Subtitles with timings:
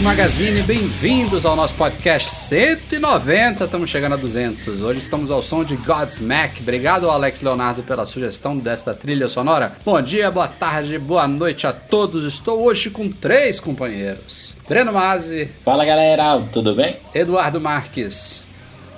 [0.00, 3.64] Magazine, bem-vindos ao nosso podcast 190.
[3.64, 4.80] Estamos chegando a 200.
[4.80, 6.52] Hoje estamos ao som de God's Mac.
[6.60, 9.72] Obrigado ao Alex Leonardo pela sugestão desta trilha sonora.
[9.84, 12.24] Bom dia, boa tarde, boa noite a todos.
[12.24, 16.96] Estou hoje com três companheiros: Breno Mazzi, Fala galera, tudo bem?
[17.14, 18.42] Eduardo Marques.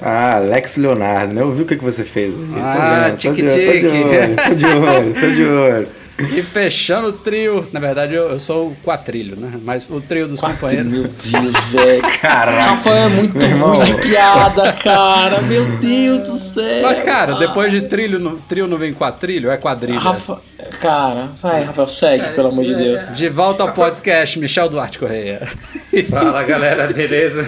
[0.01, 1.43] Ah, Alex Leonardo, né?
[1.43, 2.35] Eu vi o que, que você fez.
[2.57, 3.83] Ah, vendo, tô tique-tique.
[3.83, 6.02] Tô de olho, tô de olho, tô de olho.
[6.19, 9.53] E fechando o trio, na verdade eu, eu sou o quatrilho, né?
[9.65, 10.87] Mas o trio dos companheiros.
[10.93, 12.03] Meu Deus, velho.
[12.21, 12.63] Caraca.
[12.63, 15.41] Rafael é muito ruim de piada, cara.
[15.43, 16.83] Meu Deus do céu.
[16.83, 19.99] Mas, cara, depois de trilho, no- trio não vem quatrilho, é quadrilha.
[19.99, 20.41] Rafa...
[20.81, 23.17] Cara, vai, Rafael, segue, pelo amor de Deus.
[23.17, 25.43] De volta ao podcast, Michel Duarte Correia.
[26.09, 27.43] Fala galera, beleza?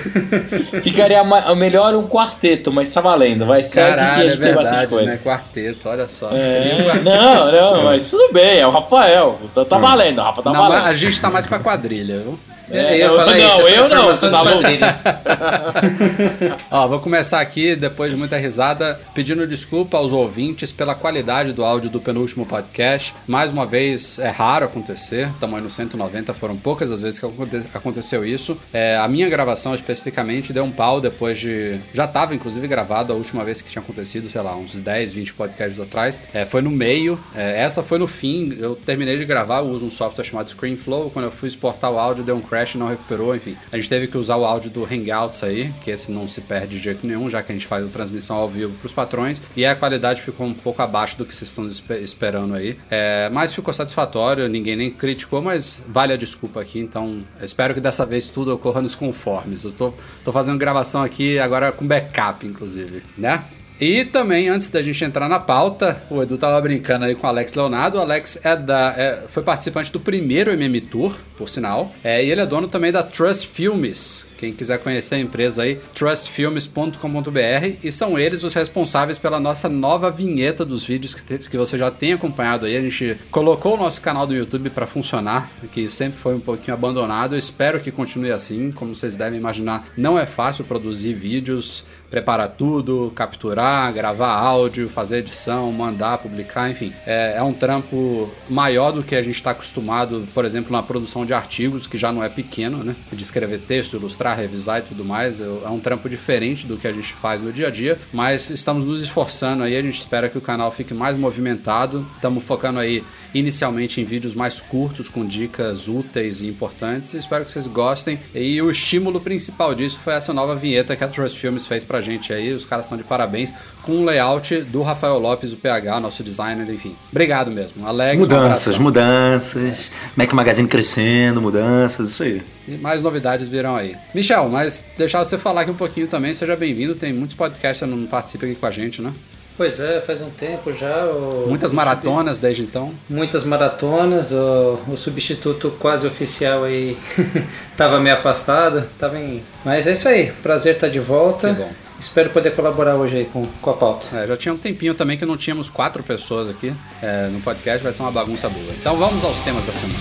[0.83, 3.47] Ficaria ma- melhor um quarteto, mas tá valendo.
[3.47, 5.13] Vai, segue que a Caralho, é gente tem bastante verdade, coisa.
[5.13, 5.21] né?
[5.23, 6.31] Quarteto, olha só.
[6.33, 9.39] É, não, não, mas tudo bem, é o Rafael.
[9.55, 10.87] Tá, tá valendo, Rafa, tá Não, valendo.
[10.87, 12.39] a gente tá mais com a quadrilha, viu?
[12.71, 14.43] É, eu não, isso, eu não, você tá.
[16.71, 21.63] Ó, vou começar aqui, depois de muita risada, pedindo desculpa aos ouvintes pela qualidade do
[21.65, 23.15] áudio do penúltimo podcast.
[23.27, 25.29] Mais uma vez, é raro acontecer,
[25.63, 28.57] no 190, foram poucas as vezes que aconte- aconteceu isso.
[28.73, 31.79] É, a minha gravação, especificamente, deu um pau depois de...
[31.93, 35.35] Já estava, inclusive, gravado a última vez que tinha acontecido, sei lá, uns 10, 20
[35.35, 36.21] podcasts atrás.
[36.33, 39.87] É, foi no meio, é, essa foi no fim, eu terminei de gravar, eu uso
[39.87, 43.35] um software chamado ScreenFlow, quando eu fui exportar o áudio, deu um crash, não recuperou,
[43.35, 43.57] enfim.
[43.73, 46.77] A gente teve que usar o áudio do Hangouts aí, que esse não se perde
[46.77, 49.41] de jeito nenhum, já que a gente faz a transmissão ao vivo para os patrões,
[49.57, 52.77] e a qualidade ficou um pouco abaixo do que vocês estão espe- esperando aí.
[52.91, 57.81] É, mas ficou satisfatório, ninguém nem criticou, mas vale a desculpa aqui, então espero que
[57.81, 59.65] dessa vez tudo ocorra nos conformes.
[59.65, 59.93] Eu tô,
[60.25, 63.45] tô fazendo gravação aqui agora com backup, inclusive, né?
[63.81, 67.31] E também, antes da gente entrar na pauta, o Edu tava brincando aí com o
[67.31, 67.99] Alex Leonardo.
[67.99, 71.93] O Alex é da, é- foi participante do primeiro MM Tour, por sinal.
[72.05, 74.27] É, e ele é dono também da Trust Filmes.
[74.39, 77.77] Quem quiser conhecer a empresa aí, trustfilmes.com.br.
[77.83, 81.79] E são eles os responsáveis pela nossa nova vinheta dos vídeos que, te- que você
[81.79, 82.77] já tem acompanhado aí.
[82.77, 86.75] A gente colocou o nosso canal do YouTube para funcionar, que sempre foi um pouquinho
[86.75, 87.35] abandonado.
[87.35, 88.71] Eu espero que continue assim.
[88.73, 95.19] Como vocês devem imaginar, não é fácil produzir vídeos preparar tudo, capturar, gravar áudio, fazer
[95.19, 96.93] edição, mandar, publicar, enfim.
[97.05, 101.27] É, é um trampo maior do que a gente está acostumado, por exemplo, na produção
[101.27, 102.95] de artigos, que já não é pequeno, né?
[103.13, 105.41] De escrever texto, ilustrar, revisar e tudo mais.
[105.41, 108.85] É um trampo diferente do que a gente faz no dia a dia, mas estamos
[108.85, 112.07] nos esforçando aí, a gente espera que o canal fique mais movimentado.
[112.15, 113.03] Estamos focando aí
[113.35, 117.13] inicialmente em vídeos mais curtos, com dicas úteis e importantes.
[117.15, 118.21] Espero que vocês gostem.
[118.33, 122.04] E o estímulo principal disso foi essa nova vinheta que a Trust Films fez pra
[122.05, 122.53] gente aí.
[122.53, 126.69] Os caras estão de parabéns com o layout do Rafael Lopes, o PH, nosso designer,
[126.73, 126.95] enfim.
[127.11, 127.85] Obrigado mesmo.
[127.87, 128.83] Alex, um Mudanças, abração.
[128.83, 129.91] mudanças.
[130.17, 132.43] Mac Magazine crescendo, mudanças, isso aí.
[132.69, 133.97] E mais novidades virão aí.
[134.15, 136.95] Michel, mas deixar você falar aqui um pouquinho também, seja bem-vindo.
[136.95, 139.13] Tem muitos podcasts que você não participa aqui com a gente, né?
[139.57, 141.05] Pois é, faz um tempo já.
[141.07, 142.93] o- Muitas o maratonas desde então.
[143.09, 144.33] Muitas maratonas.
[144.33, 146.97] O, o substituto quase oficial aí
[147.77, 148.85] tava meio afastado.
[148.99, 149.45] Tava em...
[149.65, 150.33] Mas é isso aí.
[150.43, 151.55] Prazer estar de volta.
[151.55, 151.71] Que bom.
[152.05, 154.07] Espero poder colaborar hoje aí com, com a pauta.
[154.17, 156.73] É, já tinha um tempinho também que não tínhamos quatro pessoas aqui
[157.03, 158.73] é, no podcast, vai ser uma bagunça boa.
[158.79, 159.99] Então vamos aos temas da semana.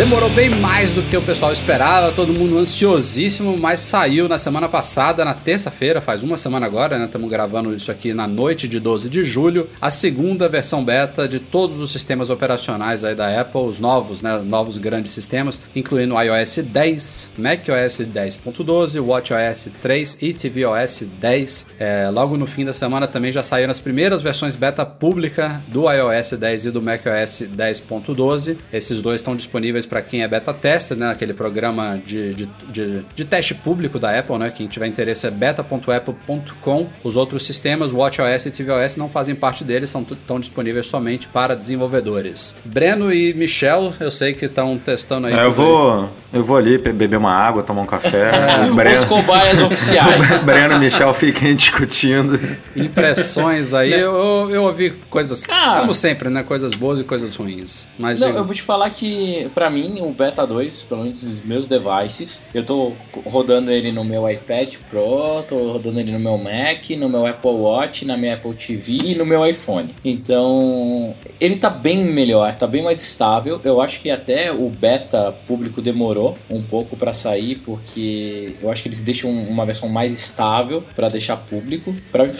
[0.00, 4.66] Demorou bem mais do que o pessoal esperava, todo mundo ansiosíssimo, mas saiu na semana
[4.66, 7.04] passada, na terça-feira, faz uma semana agora, né?
[7.04, 11.38] Estamos gravando isso aqui na noite de 12 de julho, a segunda versão beta de
[11.38, 14.40] todos os sistemas operacionais aí da Apple, os novos, né?
[14.42, 21.66] Novos grandes sistemas, incluindo iOS 10, macOS 10.12, WatchOS 3 e tvOS 10.
[21.78, 25.82] É, logo no fim da semana também já saíram as primeiras versões beta pública do
[25.92, 28.56] iOS 10 e do macOS 10.12.
[28.72, 31.10] Esses dois estão disponíveis para quem é beta tester, né?
[31.10, 34.52] Aquele programa de, de, de, de, teste público da Apple, né?
[34.54, 36.86] Quem tiver interesse é beta.apple.com.
[37.02, 41.56] Os outros sistemas, WatchOS e tvOS, não fazem parte deles, são estão disponíveis somente para
[41.56, 42.54] desenvolvedores.
[42.64, 45.34] Breno e Michel, eu sei que estão testando aí.
[45.34, 48.30] É, eu vou, eu vou ali beber uma água, tomar um café.
[48.40, 48.70] É.
[48.70, 50.42] Breno, Os cobaias oficiais.
[50.44, 52.38] Breno e Michel fiquem discutindo.
[52.76, 56.42] Impressões aí, eu, eu ouvi coisas, Cara, como sempre, né?
[56.42, 57.86] Coisas boas e coisas ruins.
[57.98, 61.44] Mas não, eu vou te falar que, para mim, o Beta 2, pelo menos nos
[61.44, 62.92] meus devices, eu tô
[63.26, 67.50] rodando ele no meu iPad Pro, tô rodando ele no meu Mac, no meu Apple
[67.50, 69.94] Watch, na minha Apple TV e no meu iPhone.
[70.04, 73.60] Então, ele tá bem melhor, tá bem mais estável.
[73.64, 78.82] Eu acho que até o beta público demorou um pouco para sair, porque eu acho
[78.82, 81.94] que eles deixam uma versão mais estável para deixar público.
[82.10, 82.32] Para mim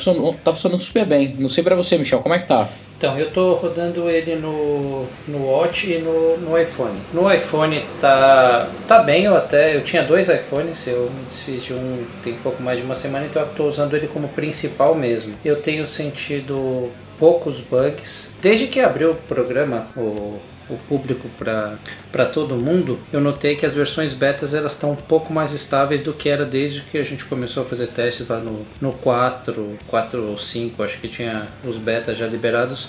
[0.45, 1.35] tá funcionando super bem.
[1.39, 2.69] Não sei para você, Michel, como é que tá?
[3.01, 7.01] Então, eu estou rodando ele no, no Watch e no, no iPhone.
[7.15, 9.75] No iPhone tá, tá bem, eu até.
[9.75, 13.25] Eu tinha dois iPhones, eu me desfiz de um tem pouco mais de uma semana,
[13.25, 15.35] então eu estou usando ele como principal mesmo.
[15.43, 18.33] Eu tenho sentido poucos bugs.
[18.43, 20.39] Desde que abriu o programa, o
[20.75, 25.33] o público para todo mundo, eu notei que as versões betas elas estão um pouco
[25.33, 28.65] mais estáveis do que era desde que a gente começou a fazer testes lá no,
[28.81, 32.89] no 4, 4 ou 5, acho que tinha os betas já liberados.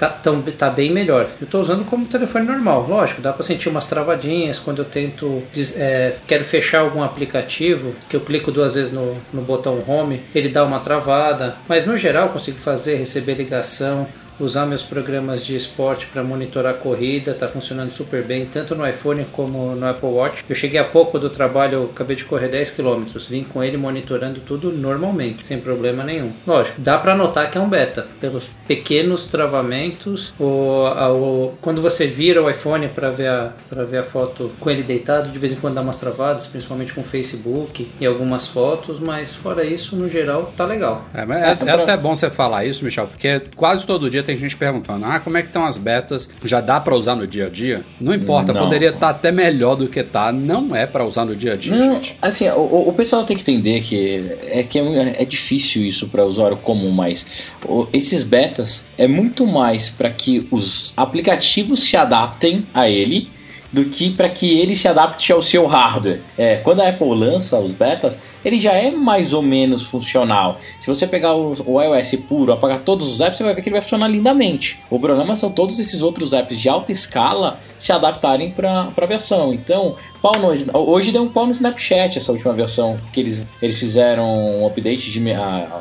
[0.00, 1.28] Tá, tão, tá bem melhor.
[1.38, 5.42] Eu estou usando como telefone normal, lógico, dá para sentir umas travadinhas quando eu tento,
[5.76, 10.48] é, quero fechar algum aplicativo, que eu clico duas vezes no, no botão home, ele
[10.48, 14.06] dá uma travada, mas no geral consigo fazer, receber ligação,
[14.40, 18.86] usar meus programas de esporte para monitorar a corrida, está funcionando super bem, tanto no
[18.88, 20.44] iPhone como no Apple Watch.
[20.48, 24.40] Eu cheguei há pouco do trabalho, acabei de correr 10 km, vim com ele monitorando
[24.40, 26.32] tudo normalmente, sem problema nenhum.
[26.46, 32.06] Lógico, dá para notar que é um beta, pelos pequenos travamentos, ou, ou quando você
[32.06, 33.52] vira o iPhone para ver, a,
[33.88, 37.02] ver a foto com ele deitado, de vez em quando dá umas travadas, principalmente com
[37.02, 41.04] o Facebook e algumas fotos, mas fora isso, no geral, tá legal.
[41.12, 44.56] É, é, é até bom você falar isso, Michel, porque quase todo dia tem gente
[44.56, 46.28] perguntando: ah, como é que estão as betas?
[46.44, 47.84] Já dá para usar no dia a dia?
[48.00, 48.62] Não importa, não.
[48.64, 50.32] poderia estar tá até melhor do que tá.
[50.32, 52.16] Não é para usar no dia a dia, não, gente.
[52.20, 56.24] Assim, o, o, pessoal tem que entender que é que é, é difícil isso para
[56.24, 57.26] usuário comum, mas
[57.92, 63.28] esses betas é muito mais para que os aplicativos se adaptem a ele
[63.72, 66.20] do que para que ele se adapte ao seu hardware.
[66.36, 70.60] É, quando a Apple lança os betas, ele já é mais ou menos funcional.
[70.78, 73.68] Se você pegar o, o, iOS puro, apagar todos os apps, você vai ver que
[73.68, 74.80] ele vai funcionar lindamente.
[74.90, 79.54] O problema são todos esses outros apps de alta escala se adaptarem para a versão.
[79.54, 83.78] Então, pau no, hoje deu um pau no Snapchat essa última versão que eles, eles
[83.78, 85.20] fizeram um update de,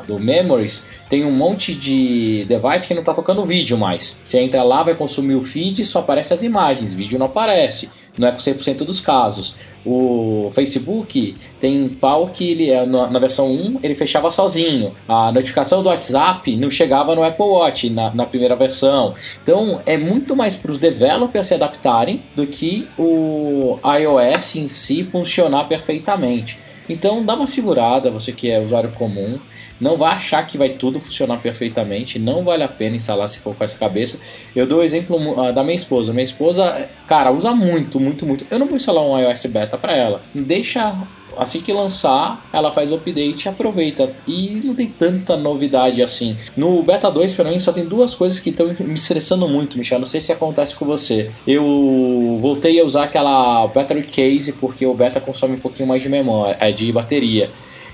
[0.08, 0.86] do Memories.
[1.10, 4.20] Tem um monte de device que não está tocando vídeo mais.
[4.24, 7.90] Você entra lá, vai consumir o feed, só aparece as imagens, vídeo não aparece
[8.20, 9.56] não é com 100% dos casos.
[9.86, 14.94] O Facebook tem pau que ele é, na, versão 1 ele fechava sozinho.
[15.08, 19.16] A notificação do WhatsApp não chegava no Apple Watch na, na primeira versão.
[19.42, 25.04] Então é muito mais para os developers se adaptarem do que o iOS em si
[25.04, 26.60] funcionar perfeitamente.
[26.90, 29.40] Então dá uma segurada, você que é usuário comum
[29.80, 33.56] não vai achar que vai tudo funcionar perfeitamente, não vale a pena instalar se for
[33.56, 34.20] com essa cabeça.
[34.56, 36.12] Eu dou o exemplo uh, da minha esposa.
[36.12, 38.46] Minha esposa, cara, usa muito, muito, muito.
[38.50, 40.22] Eu não vou instalar um iOS beta para ela.
[40.34, 40.94] Deixa
[41.38, 44.12] assim que lançar, ela faz o update e aproveita.
[44.28, 46.36] E não tem tanta novidade assim.
[46.56, 50.00] No Beta 2, para mim, só tem duas coisas que estão me estressando muito, Michel.
[50.00, 51.32] Não sei se acontece com você.
[51.48, 56.10] Eu voltei a usar aquela Battery Case porque o Beta consome um pouquinho mais de
[56.10, 57.50] memória, é de bateria.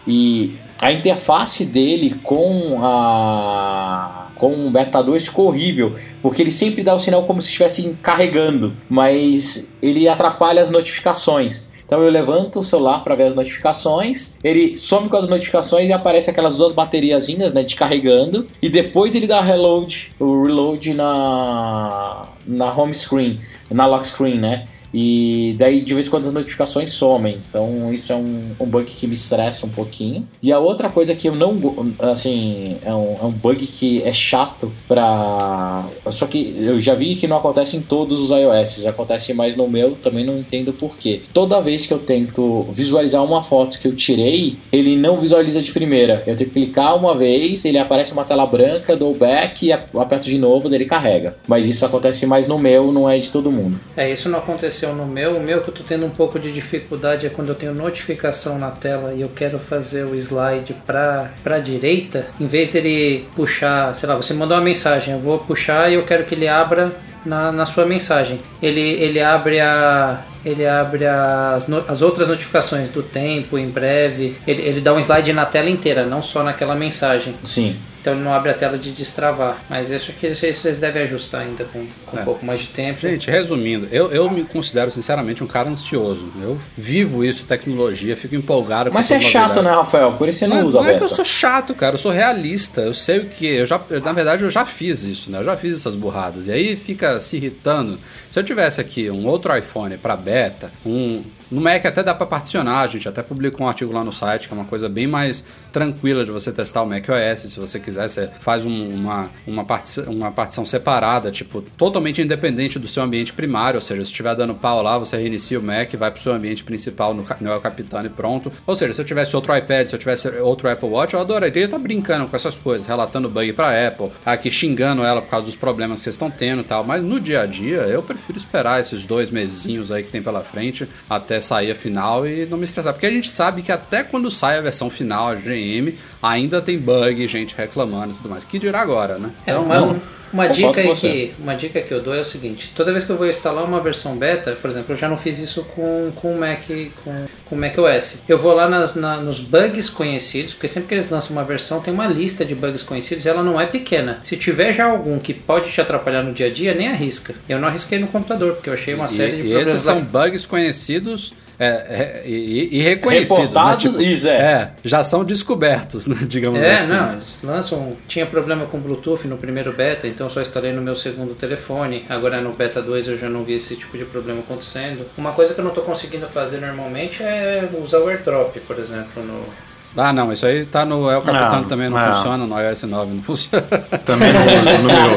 [0.08, 6.84] E a interface dele com a com o Beta 2 ficou horrível, porque ele sempre
[6.84, 11.70] dá o sinal como se estivesse carregando, mas ele atrapalha as notificações.
[11.86, 15.94] Então eu levanto o celular para ver as notificações, ele some com as notificações e
[15.94, 22.26] aparece aquelas duas bateriazinhas, né, de carregando, e depois ele dá reload, o reload na
[22.46, 23.40] na home screen,
[23.72, 24.68] na lock screen, né?
[24.98, 27.40] E daí de vez em quando as notificações somem.
[27.50, 30.26] Então isso é um, um bug que me estressa um pouquinho.
[30.42, 31.60] E a outra coisa que eu não.
[32.00, 35.86] Assim, é um, é um bug que é chato pra.
[36.10, 38.86] Só que eu já vi que não acontece em todos os iOS.
[38.86, 41.24] Acontece mais no meu, também não entendo porquê.
[41.34, 45.74] Toda vez que eu tento visualizar uma foto que eu tirei, ele não visualiza de
[45.74, 46.24] primeira.
[46.26, 50.38] Eu tenho que clicar uma vez, ele aparece uma tela branca, dou back, aperto de
[50.38, 51.36] novo, daí ele carrega.
[51.46, 53.78] Mas isso acontece mais no meu, não é de todo mundo.
[53.98, 55.38] É, isso não aconteceu aconteceu no meu.
[55.38, 58.60] O meu que eu estou tendo um pouco de dificuldade é quando eu tenho notificação
[58.60, 63.94] na tela e eu quero fazer o slide para a direita, em vez dele puxar,
[63.96, 66.92] sei lá, você mandou uma mensagem, eu vou puxar e eu quero que ele abra
[67.26, 68.40] na, na sua mensagem.
[68.62, 70.22] Ele, ele abre a.
[70.46, 74.38] Ele abre as, as outras notificações do tempo, em breve.
[74.46, 77.34] Ele, ele dá um slide na tela inteira, não só naquela mensagem.
[77.44, 77.76] Sim.
[78.06, 79.64] Então ele não abre a tela de destravar.
[79.68, 82.22] Mas isso aqui isso eles devem ajustar ainda com, com É.
[82.22, 83.00] um pouco mais de tempo.
[83.00, 86.32] Gente, resumindo, eu, eu me considero sinceramente um cara ansioso.
[86.40, 89.72] Eu vivo isso, tecnologia, fico empolgado Mas com você é chato, né.
[89.72, 90.12] Rafael?
[90.12, 91.00] Por isso você não, Não, usa não é beta.
[91.00, 92.82] que eu sou chato, cara, eu sou realista.
[92.82, 93.48] Eu sei o que.
[93.48, 95.40] Eu já, eu, na verdade, eu já fiz isso, né?
[95.40, 96.46] Eu já fiz essas burradas.
[96.46, 97.98] E aí fica se irritando.
[98.30, 101.24] Se eu tivesse aqui um outro iPhone para beta, um.
[101.52, 104.48] No Mac até dá para particionar, a gente até publicou um artigo lá no site,
[104.48, 107.40] que é uma coisa bem mais tranquila de você testar o Mac OS.
[107.52, 112.80] Se você quiser, você faz um- uma, uma, parti uma partição separada, tipo, totalmente independente
[112.80, 113.78] do seu ambiente primário.
[113.78, 116.64] Ou seja, se estiver dando pau lá, você reinicia o Mac, vai pro seu ambiente
[116.64, 118.52] principal no, no El Capitano e pronto.
[118.66, 121.66] Ou seja, se eu tivesse outro iPad, se eu tivesse outro Apple Watch, eu adoraria
[121.66, 125.56] estar brincando com essas coisas, relatando bug pra Apple, aqui xingando ela por causa dos
[125.56, 126.84] problemas que vocês estão tendo e tal.
[126.84, 130.42] Mas no dia a dia, eu prefiro esperar esses dois mesinhos aí que tem pela
[130.42, 132.94] frente até sair a final e não me estressar.
[132.94, 136.78] Porque a gente sabe que até quando sai a versão final, a GM, ainda tem
[136.78, 138.44] bug, gente reclamando e tudo mais.
[138.44, 139.32] Que dirá agora, né?
[139.46, 140.02] É, Então, uma, não,
[140.36, 143.18] uma dica que uma dica que eu dou é o seguinte: toda vez que eu
[143.18, 146.40] vou instalar uma versão beta, por exemplo, eu já não fiz isso com com o
[146.40, 146.62] Mac
[147.04, 148.22] com, com Mac OS.
[148.28, 151.80] Eu vou lá nas, na- nos bugs conhecidos, porque sempre que eles lançam uma versão
[151.80, 153.26] tem uma lista de bugs conhecidos.
[153.26, 154.20] E ela não é pequena.
[154.24, 157.34] Se tiver já algum que pode te atrapalhar no dia a dia, nem arrisca.
[157.48, 159.70] Eu não arrisquei no computador porque eu achei uma série de e, e problemas.
[159.70, 163.38] esses são bugs conhecidos é, é, e, e reconhecidos.
[163.38, 163.92] Reportados, né?
[163.92, 164.72] Tipo, isso, é.
[164.84, 166.18] já são descobertos, né?
[166.28, 166.94] digamos É, assim.
[166.94, 167.98] não, eles lançam.
[168.08, 172.06] Tinha problema com Bluetooth no primeiro beta, então eu só instalei no meu segundo telefone.
[172.10, 175.06] Agora no beta 2 eu já não vi esse tipo de problema acontecendo.
[175.18, 179.24] Uma coisa que eu não estou conseguindo fazer normalmente é usar o AirDrop, por exemplo,
[179.24, 179.65] no.
[179.98, 182.14] Ah, não, isso aí tá no El Capitano Não, também não é.
[182.14, 183.64] funciona, no iOS 9 não funciona.
[184.06, 185.16] Também não no meu.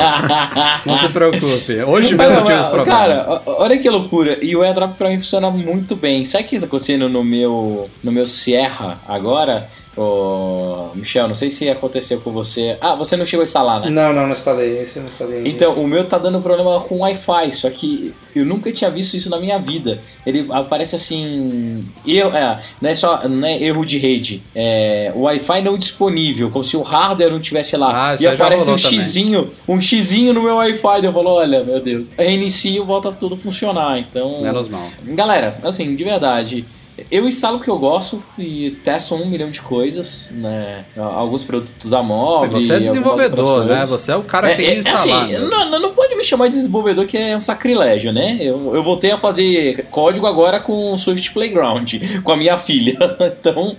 [0.87, 1.83] não se preocupe.
[1.85, 2.99] Hoje Mas, mesmo eu tive esse problema.
[2.99, 4.39] Cara, olha que loucura.
[4.43, 6.25] E o AirDrop pra mim funciona muito bem.
[6.25, 9.69] Sabe o que tá acontecendo no meu, no meu Sierra agora?
[9.99, 12.77] Ô, Michel, não sei se aconteceu com você.
[12.81, 13.91] Ah, você não chegou a instalar, né?
[13.91, 14.79] Não, não, não instalei.
[14.79, 15.43] Esse eu não instalei.
[15.45, 19.29] Então, o meu tá dando problema com Wi-Fi, só que eu nunca tinha visto isso
[19.29, 19.99] na minha vida.
[20.25, 21.85] Ele aparece assim.
[22.07, 26.63] Erro, é, não é só não é erro de rede, é Wi-Fi não disponível, como
[26.63, 28.13] se o hardware não tivesse lá.
[28.13, 29.01] Ah, e aparece um também.
[29.01, 31.05] xizinho, um xizinho no meu Wi-Fi.
[31.05, 32.09] Eu falo, olha, meu Deus.
[32.17, 33.99] Aí reinicio, volta tudo a funcionar.
[33.99, 34.43] Então.
[34.43, 34.89] Menos mal.
[35.03, 36.65] Galera, assim, de verdade.
[37.11, 40.85] Eu instalo porque eu gosto e testo um milhão de coisas, né?
[40.97, 42.61] Alguns produtos da móvel.
[42.61, 43.85] Você é desenvolvedor, né?
[43.87, 45.29] Você é o cara que tem que É, é, assim, instalar.
[45.29, 45.39] né?
[45.39, 48.39] não, não- não pode me chamar de desenvolvedor que é um sacrilégio, né?
[48.41, 52.97] Eu, eu voltei a fazer código agora com o Swift Playground, com a minha filha.
[53.21, 53.77] Então,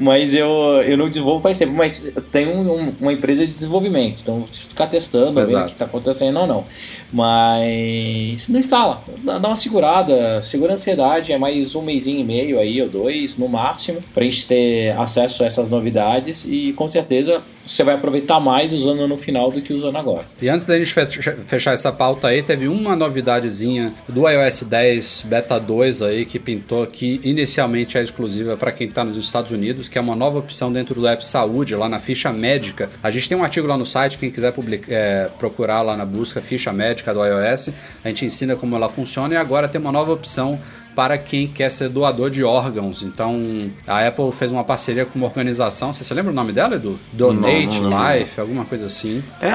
[0.00, 0.48] mas eu,
[0.86, 4.86] eu não desenvolvo faz tempo, mas eu tenho um- uma empresa de desenvolvimento, então ficar
[4.86, 5.64] testando, vendo Exato.
[5.64, 6.64] o que está acontecendo ou não.
[7.12, 12.58] Mas não instala, dá, uma segurada, segura a ansiedade, é mais um mêsinho e meio
[12.58, 17.42] aí, ou dois, no máximo, pra gente ter acesso a essas novidades e com certeza
[17.66, 20.24] você vai aproveitar mais usando no final do que usando agora.
[20.40, 25.26] E antes da gente fecha- fechar essa pauta aí, teve uma novidadezinha do iOS 10
[25.28, 29.88] Beta 2 aí que pintou que inicialmente é exclusiva para quem está nos Estados Unidos,
[29.88, 32.90] que é uma nova opção dentro do app Saúde, lá na ficha médica.
[33.02, 36.04] A gente tem um artigo lá no site, quem quiser public- é, procurar lá na
[36.04, 37.70] busca ficha médica do iOS,
[38.04, 40.58] a gente ensina como ela funciona e agora tem uma nova opção
[40.94, 43.02] para quem quer ser doador de órgãos.
[43.02, 46.76] Então, a Apple fez uma parceria com uma organização, você se lembra o nome dela,
[46.76, 46.98] Edu?
[47.12, 48.12] Donate Não, não.
[48.14, 49.22] Life, alguma coisa assim.
[49.40, 49.52] É,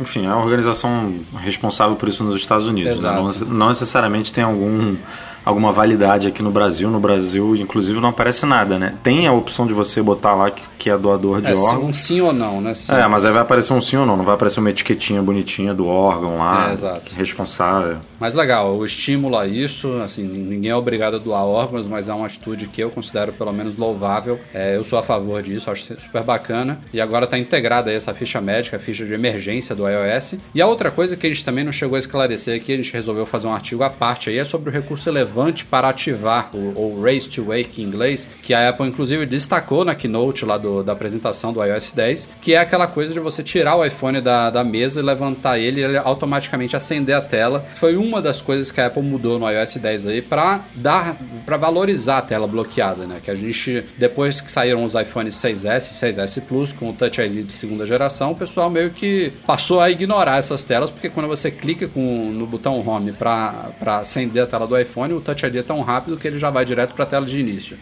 [0.00, 3.02] enfim, é a organização responsável por isso nos Estados Unidos.
[3.02, 3.10] né?
[3.12, 4.96] Não, não necessariamente tem algum,
[5.44, 6.90] alguma validade aqui no Brasil.
[6.90, 8.94] No Brasil, inclusive, não aparece nada, né?
[9.02, 11.86] Tem a opção de você botar lá que, que é doador de É, órgão.
[11.88, 12.74] um sim ou não, né?
[12.74, 12.94] Sim.
[12.94, 15.74] É, mas aí vai aparecer um sim ou não, não vai aparecer uma etiquetinha bonitinha
[15.74, 17.14] do órgão lá, É, exato.
[17.16, 17.98] responsável.
[18.18, 22.14] Mas legal, o estímulo a isso, assim, ninguém é obrigado a doar órgãos, mas é
[22.14, 24.38] uma atitude que eu considero pelo menos louvável.
[24.54, 26.78] É, eu sou a favor disso, acho super bacana.
[26.92, 30.36] E agora está integrada aí essa ficha médica, a ficha de emergência do iOS.
[30.54, 32.92] E a outra coisa que a gente também não chegou a esclarecer aqui, a gente
[32.92, 36.72] resolveu fazer um artigo à parte aí, é sobre o recurso elevante para ativar, o,
[36.76, 40.82] ou Race to Wake em inglês, que a Apple inclusive destacou na keynote lá do-
[40.82, 44.50] da apresentação do iOS 10, que é aquela coisa de você tirar o iPhone da,
[44.50, 47.64] da mesa e levantar ele e ele automaticamente acender a tela.
[47.74, 51.56] Foi uma das coisas que a Apple mudou no iOS 10 aí para dar, para
[51.56, 53.18] valorizar a tela bloqueada, né?
[53.22, 57.44] Que a gente depois que saíram os iPhones 6S, 6S Plus com o Touch ID
[57.44, 61.50] de segunda geração, o pessoal meio que passou a ignorar essas telas porque quando você
[61.50, 65.80] clica com, no botão Home para acender a tela do iPhone, Touch ID é tão
[65.80, 67.76] rápido que ele já vai direto para a tela de início.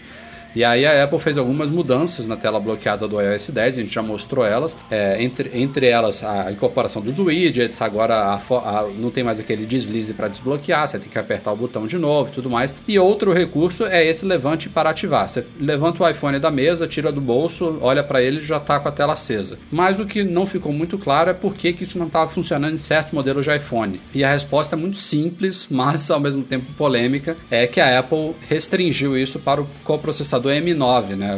[0.54, 3.94] E aí a Apple fez algumas mudanças na tela bloqueada do iOS 10, a gente
[3.94, 4.76] já mostrou elas.
[4.90, 9.66] É, entre, entre elas a incorporação dos widgets, agora a, a, não tem mais aquele
[9.66, 12.73] deslize para desbloquear, você tem que apertar o botão de novo e tudo mais.
[12.87, 15.28] E outro recurso é esse levante para ativar.
[15.28, 18.78] Você levanta o iPhone da mesa, tira do bolso, olha para ele e já está
[18.78, 19.59] com a tela acesa.
[19.71, 22.75] Mas o que não ficou muito claro é por que, que isso não estava funcionando
[22.75, 24.00] em certos modelos de iPhone.
[24.14, 28.35] E a resposta é muito simples, mas ao mesmo tempo polêmica, é que a Apple
[28.49, 31.37] restringiu isso para o coprocessador M9, né?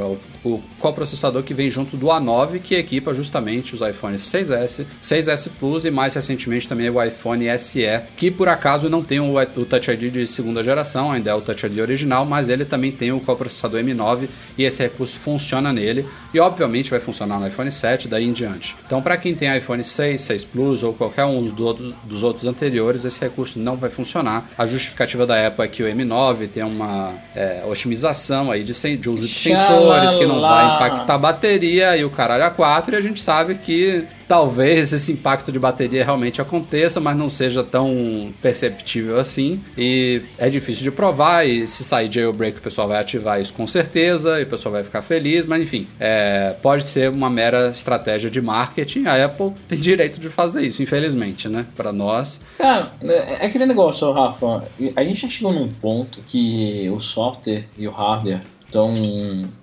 [0.78, 5.90] Coprocessador que vem junto do A9, que equipa justamente os iPhones 6S, 6S Plus e
[5.90, 10.12] mais recentemente também o iPhone SE, que por acaso não tem o, o Touch ID
[10.12, 13.80] de segunda geração, ainda é o Touch ID original, mas ele também tem o coprocessador
[13.80, 18.32] M9 e esse recurso funciona nele e obviamente vai funcionar no iPhone 7 daí em
[18.32, 18.76] diante.
[18.86, 23.20] Então para quem tem iPhone 6, 6 Plus ou qualquer um dos, outros anteriores, esse
[23.20, 24.48] recurso não vai funcionar.
[24.56, 29.08] A justificativa da Apple é que o M9 tem uma é, otimização aí de, de
[29.08, 32.94] uso de sensores que não não vai impactar a bateria e o caralho a 4
[32.94, 37.62] e a gente sabe que talvez esse impacto de bateria realmente aconteça, mas não seja
[37.62, 39.60] tão perceptível assim.
[39.76, 41.46] E é difícil de provar.
[41.46, 44.84] E se sair jailbreak, o pessoal vai ativar isso com certeza e o pessoal vai
[44.84, 45.44] ficar feliz.
[45.44, 49.06] Mas enfim, é, pode ser uma mera estratégia de marketing.
[49.06, 51.66] A Apple tem direito de fazer isso, infelizmente, né?
[51.76, 52.40] Para nós.
[52.58, 54.64] Cara, é aquele negócio, Rafa.
[54.96, 58.40] A gente já chegou num ponto que o software e o hardware
[58.74, 58.92] tão,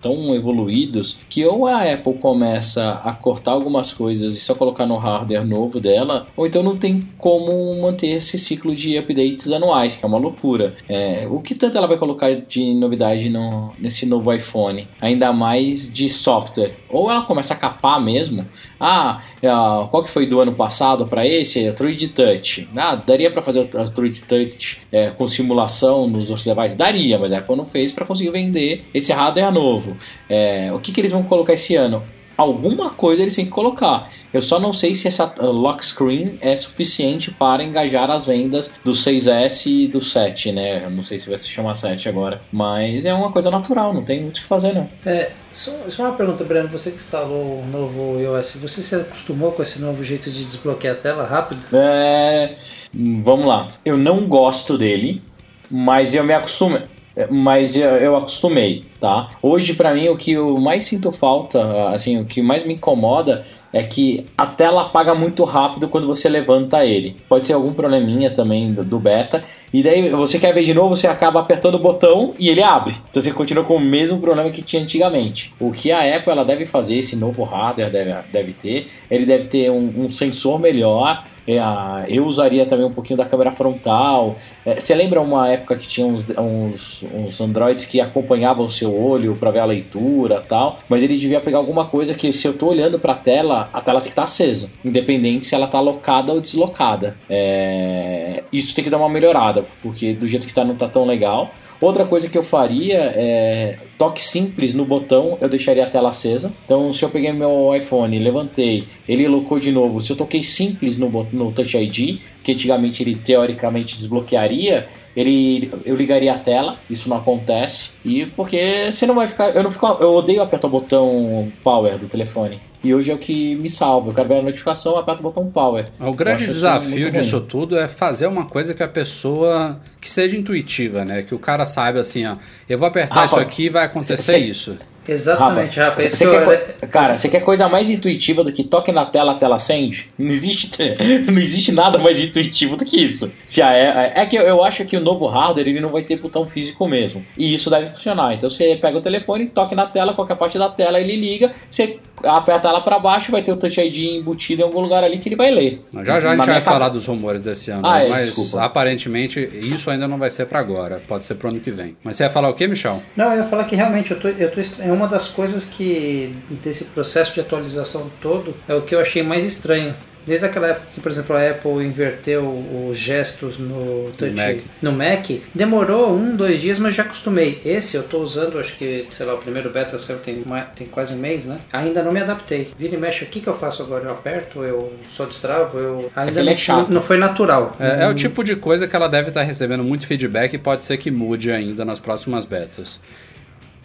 [0.02, 4.96] tão evoluídos que ou a Apple começa a cortar algumas coisas e só colocar no
[4.96, 10.06] hardware novo dela, ou então não tem como manter esse ciclo de updates anuais, que
[10.06, 10.74] é uma loucura.
[10.88, 14.88] É, o que tanto ela vai colocar de novidade no, nesse novo iPhone?
[15.02, 16.72] Ainda mais de software.
[16.90, 18.48] Ou ela começa a capar mesmo.
[18.84, 19.48] Ah, é,
[19.92, 21.68] qual que foi do ano passado para esse?
[21.68, 22.68] É 3D Touch.
[22.76, 26.76] Ah, daria para fazer o 3D Touch é, com simulação nos outros devices?
[26.76, 29.96] Daria, mas a Apple não fez para conseguir vender esse hardware é novo.
[30.28, 32.02] É, o que, que eles vão colocar esse ano?
[32.42, 34.12] Alguma coisa eles têm que colocar.
[34.34, 38.80] Eu só não sei se essa uh, lock screen é suficiente para engajar as vendas
[38.84, 40.84] do 6S e do 7, né?
[40.84, 42.42] Eu não sei se vai se chamar 7 agora.
[42.52, 44.90] Mas é uma coisa natural, não tem muito o que fazer, não.
[45.06, 46.68] É, só, só uma pergunta, Breno.
[46.70, 50.96] Você que instalou o novo iOS, você se acostumou com esse novo jeito de desbloquear
[50.96, 51.62] a tela rápido?
[51.72, 52.56] É.
[52.92, 53.68] Vamos lá.
[53.86, 55.22] Eu não gosto dele,
[55.70, 56.80] mas eu me acostumo.
[57.16, 59.30] É, mas eu acostumei, tá?
[59.42, 63.46] Hoje, para mim, o que eu mais sinto falta, assim, o que mais me incomoda
[63.74, 67.16] é que a tela apaga muito rápido quando você levanta ele.
[67.28, 69.44] Pode ser algum probleminha também do, beta.
[69.74, 72.94] E daí você quer ver de novo, você acaba apertando o botão e ele abre.
[73.10, 75.54] Então você continua com o mesmo problema que tinha antigamente.
[75.60, 79.46] O que a Apple ela deve fazer, esse novo hardware deve, deve ter, ele deve
[79.46, 81.24] ter um, um sensor melhor.
[81.48, 81.60] É,
[82.08, 84.36] eu usaria também um pouquinho da câmera frontal.
[84.66, 88.94] É, você lembra uma época que tinha uns, uns, uns Androids que acompanhavam o seu
[88.94, 92.52] olho para ver a leitura tal, mas ele devia pegar alguma coisa que se eu
[92.52, 95.66] estou olhando para a tela, a tela tem que estar tá acesa, independente se ela
[95.66, 97.18] está locada ou deslocada.
[97.30, 101.06] É, isso tem que dar uma melhorada, porque do jeito que está não está tão
[101.06, 101.52] legal.
[101.82, 106.54] Outra coisa que eu faria é toque simples no botão, eu deixaria a tela acesa.
[106.64, 110.00] Então, se eu peguei meu iPhone, levantei, ele locou de novo.
[110.00, 115.96] Se eu toquei simples no, no Touch ID, que antigamente ele teoricamente desbloquearia, ele eu
[115.96, 117.90] ligaria a tela, isso não acontece.
[118.06, 121.98] E porque você não vai ficar, eu não fico, eu odeio apertar o botão power
[121.98, 122.60] do telefone.
[122.84, 124.10] E hoje é o que me salva.
[124.10, 125.86] Eu quero ver a notificação, aperto o botão power.
[126.00, 127.48] O grande desafio disso ruim.
[127.48, 131.22] tudo é fazer uma coisa que a pessoa que seja intuitiva, né?
[131.22, 134.38] Que o cara saiba assim, ó, eu vou apertar isso aqui e vai acontecer cê,
[134.40, 134.78] isso.
[135.08, 136.02] Exatamente, Rafa.
[136.04, 139.36] Rafa cê, quer, cara, você quer coisa mais intuitiva do que toque na tela, a
[139.36, 140.10] tela acende?
[140.18, 140.78] Não existe,
[141.28, 143.32] não existe nada mais intuitivo do que isso.
[143.48, 146.48] Já é, é que eu acho que o novo hardware ele não vai ter botão
[146.48, 147.26] físico mesmo.
[147.38, 148.34] E isso deve funcionar.
[148.34, 152.00] Então você pega o telefone, toque na tela, qualquer parte da tela ele liga, você
[152.24, 155.30] aperta ela para baixo, vai ter o Touch ID embutido em algum lugar ali que
[155.30, 155.82] ele vai ler.
[155.94, 158.64] Já já a gente vai falar dos rumores desse ano, ah, é, mas desculpa.
[158.64, 161.96] aparentemente isso ainda não vai ser para agora, pode ser pro ano que vem.
[162.04, 163.02] Mas você ia falar o que, Michel?
[163.16, 166.36] Não, eu ia falar que realmente eu tô, eu tô é uma das coisas que
[166.64, 170.88] desse processo de atualização todo é o que eu achei mais estranho Desde aquela época
[170.94, 172.44] que, por exemplo, a Apple inverteu
[172.88, 174.58] os gestos no Touch, Mac.
[174.82, 177.60] no Mac, demorou um, dois dias, mas já acostumei.
[177.66, 180.44] Esse eu estou usando, acho que, sei lá, o primeiro beta saiu tem,
[180.76, 181.60] tem quase um mês, né?
[181.74, 182.72] Ainda não me adaptei.
[182.78, 184.06] Vira e mexe, o que, que eu faço agora?
[184.06, 186.12] Eu aperto, eu só destravo, eu...
[186.16, 186.94] Ainda não, é chato.
[186.94, 187.76] não, foi natural.
[187.80, 190.86] É, é, o tipo de coisa que ela deve estar recebendo muito feedback e pode
[190.86, 193.00] ser que mude ainda nas próximas betas.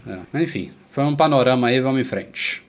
[0.06, 0.42] É.
[0.42, 2.65] Enfim, foi um panorama aí, vamos em frente.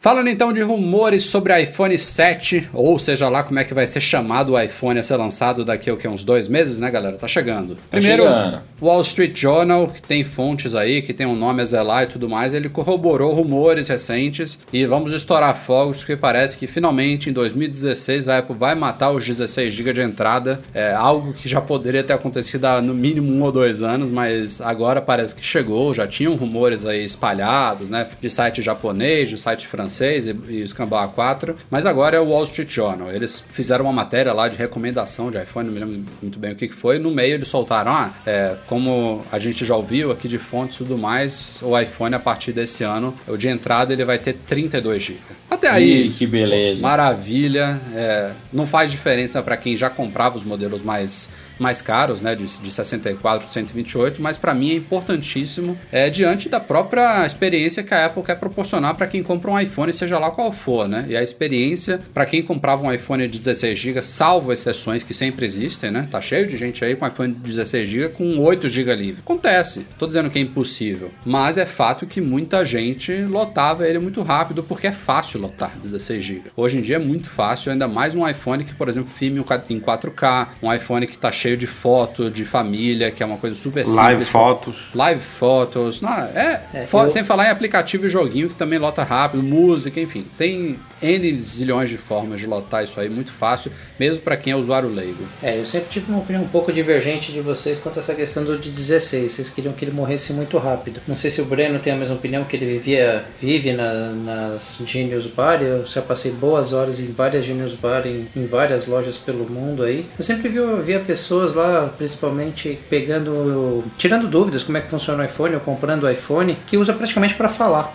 [0.00, 4.00] Falando então de rumores sobre iPhone 7, ou seja lá como é que vai ser
[4.00, 7.16] chamado o iPhone a ser lançado daqui a que, uns dois meses, né, galera?
[7.16, 7.76] Tá chegando.
[7.90, 8.62] Primeiro, tá chegando.
[8.80, 12.28] Wall Street Journal, que tem fontes aí, que tem um nome a zelar e tudo
[12.28, 18.28] mais, ele corroborou rumores recentes e vamos estourar fogos, porque parece que finalmente em 2016
[18.28, 20.60] a Apple vai matar os 16 GB de entrada.
[20.72, 24.60] É algo que já poderia ter acontecido há no mínimo um ou dois anos, mas
[24.60, 25.92] agora parece que chegou.
[25.92, 28.06] Já tinham rumores aí espalhados, né?
[28.20, 32.20] De site japonês, de site francês francês e, e o Escambau A4, mas agora é
[32.20, 33.10] o Wall Street Journal.
[33.10, 36.54] Eles fizeram uma matéria lá de recomendação de iPhone, não me lembro muito bem o
[36.54, 36.98] que, que foi.
[36.98, 40.78] No meio eles soltaram, ah, é, como a gente já ouviu aqui de fontes e
[40.78, 45.02] tudo mais, o iPhone a partir desse ano, o de entrada ele vai ter 32
[45.02, 45.18] GB.
[45.50, 46.82] Até aí, Ih, que beleza.
[46.82, 47.80] Maravilha.
[47.94, 52.44] É, não faz diferença para quem já comprava os modelos mais mais caros, né, de,
[52.44, 58.06] de 64, 128, mas para mim é importantíssimo é, diante da própria experiência que a
[58.06, 61.06] Apple quer proporcionar para quem compra um iPhone, seja lá qual for, né?
[61.08, 65.46] E a experiência para quem comprava um iPhone de 16 GB, salvo exceções que sempre
[65.46, 66.06] existem, né?
[66.10, 69.22] Tá cheio de gente aí com iPhone de 16 GB com 8 GB livre.
[69.24, 69.86] Acontece.
[69.98, 74.62] Tô dizendo que é impossível, mas é fato que muita gente lotava ele muito rápido
[74.62, 76.42] porque é fácil lotar 16 GB.
[76.56, 79.80] Hoje em dia é muito fácil, ainda mais um iPhone que, por exemplo, filme em
[79.80, 83.56] 4K, um iPhone que tá cheio cheio de foto de família, que é uma coisa
[83.56, 83.96] super simples.
[83.96, 84.88] Live fotos.
[84.94, 86.00] Live fotos.
[86.00, 87.10] Não, é, é eu...
[87.10, 90.26] Sem falar em aplicativo e joguinho que também lota rápido, música, enfim.
[90.36, 94.56] Tem N zilhões de formas de lotar isso aí, muito fácil, mesmo para quem é
[94.56, 95.24] usuário leigo.
[95.42, 98.44] É, eu sempre tive uma opinião um pouco divergente de vocês quanto a essa questão
[98.44, 99.30] do de 16.
[99.30, 101.00] Vocês queriam que ele morresse muito rápido.
[101.06, 104.82] Não sei se o Breno tem a mesma opinião, que ele vivia, vive na, nas
[104.84, 105.62] Genius Bar.
[105.62, 109.82] Eu já passei boas horas em várias Genius Bar, em, em várias lojas pelo mundo
[109.82, 110.06] aí.
[110.18, 110.98] Eu sempre vi, via
[111.38, 116.10] pessoas lá, principalmente pegando, tirando dúvidas como é que funciona o iPhone ou comprando o
[116.10, 117.94] iPhone, que usa praticamente para falar.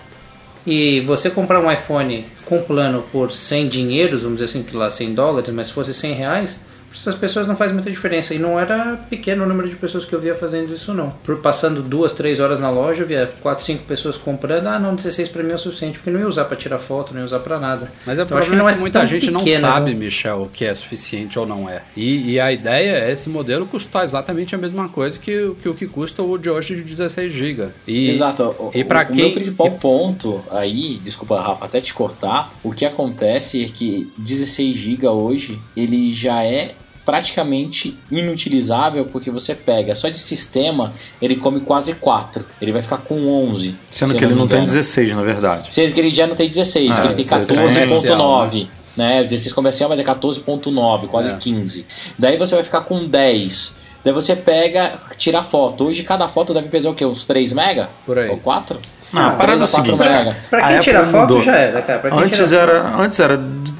[0.65, 4.89] E você comprar um iPhone com plano por 100 dinheiros, vamos dizer assim, que lá
[4.89, 6.59] 100 dólares, mas se fosse 100 reais,
[6.93, 8.33] essas pessoas não faz muita diferença.
[8.33, 11.09] E não era pequeno o número de pessoas que eu via fazendo isso, não.
[11.23, 14.67] Por passando duas, três horas na loja, eu via quatro, cinco pessoas comprando.
[14.67, 17.13] Ah, não, 16 para mim é o suficiente, porque não ia usar para tirar foto,
[17.13, 17.91] não ia usar para nada.
[18.05, 20.49] Mas é então, acho que, não é que muita gente pequeno, não sabe, Michel, o
[20.49, 21.81] que é suficiente ou não é.
[21.95, 25.73] E, e, a ideia é esse modelo custar exatamente a mesma coisa que, que o
[25.73, 27.69] que custa o de hoje de 16 GB.
[27.87, 28.71] E, Exato.
[28.73, 29.13] E para quem...
[29.13, 34.11] O meu principal ponto aí, desculpa, Rafa, até te cortar, o que acontece é que
[34.17, 41.35] 16 GB hoje, ele já é praticamente inutilizável porque você pega só de sistema ele
[41.35, 45.23] come quase 4 ele vai ficar com 11 sendo que ele não, tem 16 na
[45.23, 49.17] verdade sendo que ele já não tem 16 ah, que ele tem 14.9 né?
[49.17, 51.37] né 16 comercial mas é 14.9 quase é.
[51.37, 51.85] 15
[52.17, 55.85] daí você vai ficar com 10 Daí você pega, tira a foto.
[55.85, 57.05] Hoje cada foto deve pesar o quê?
[57.05, 57.89] Uns 3 mega?
[58.05, 58.29] Por aí.
[58.29, 58.77] Ou 4?
[59.13, 59.97] Ah, a parada é o seguinte.
[59.97, 60.35] Mega.
[60.49, 61.41] Pra quem tira foto mudou.
[61.41, 62.15] já era, cara.
[62.15, 63.37] antes, era, antes era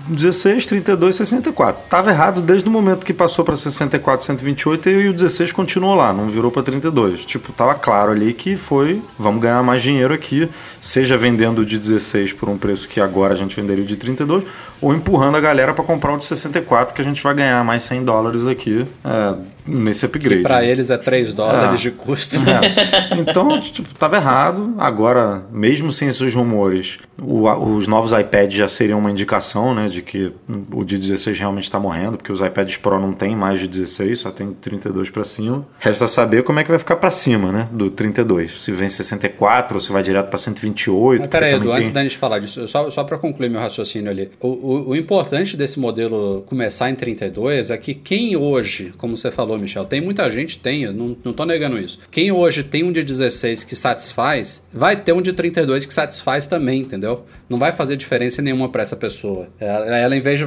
[0.07, 1.81] 16, 32, 64.
[1.89, 6.13] Tava errado desde o momento que passou para 64, 128 e o 16 continuou lá,
[6.13, 7.25] não virou para 32.
[7.25, 12.33] Tipo, tava claro ali que foi, vamos ganhar mais dinheiro aqui, seja vendendo de 16
[12.33, 14.43] por um preço que agora a gente venderia de 32,
[14.81, 17.83] ou empurrando a galera para comprar o de 64 que a gente vai ganhar mais
[17.83, 20.43] 100 dólares aqui é, nesse upgrade.
[20.43, 21.83] Para eles é 3 dólares é.
[21.83, 22.37] de custo.
[22.37, 23.17] É.
[23.17, 24.73] Então, tipo, tava errado.
[24.77, 30.01] Agora, mesmo sem esses rumores, o, os novos iPads já seriam uma indicação, né, de
[30.01, 30.31] que
[30.71, 34.19] o de 16 realmente está morrendo, porque os iPads Pro não tem mais de 16,
[34.19, 35.65] só tem 32 para cima.
[35.79, 38.63] Resta saber como é que vai ficar para cima, né, do 32.
[38.63, 41.19] Se vem 64 ou se vai direto para 128.
[41.19, 41.73] Mas peraí, Edu, tem...
[41.73, 44.31] antes da gente falar disso, só, só para concluir meu raciocínio ali.
[44.39, 49.31] O, o, o importante desse modelo começar em 32 é que quem hoje, como você
[49.31, 51.99] falou, Michel, tem muita gente, tem, eu não, não tô negando isso.
[52.11, 56.47] Quem hoje tem um de 16 que satisfaz, vai ter um de 32 que satisfaz
[56.47, 57.25] também, entendeu?
[57.49, 59.47] Não vai fazer diferença nenhuma para essa pessoa.
[59.59, 60.45] Ela, ela, em vez de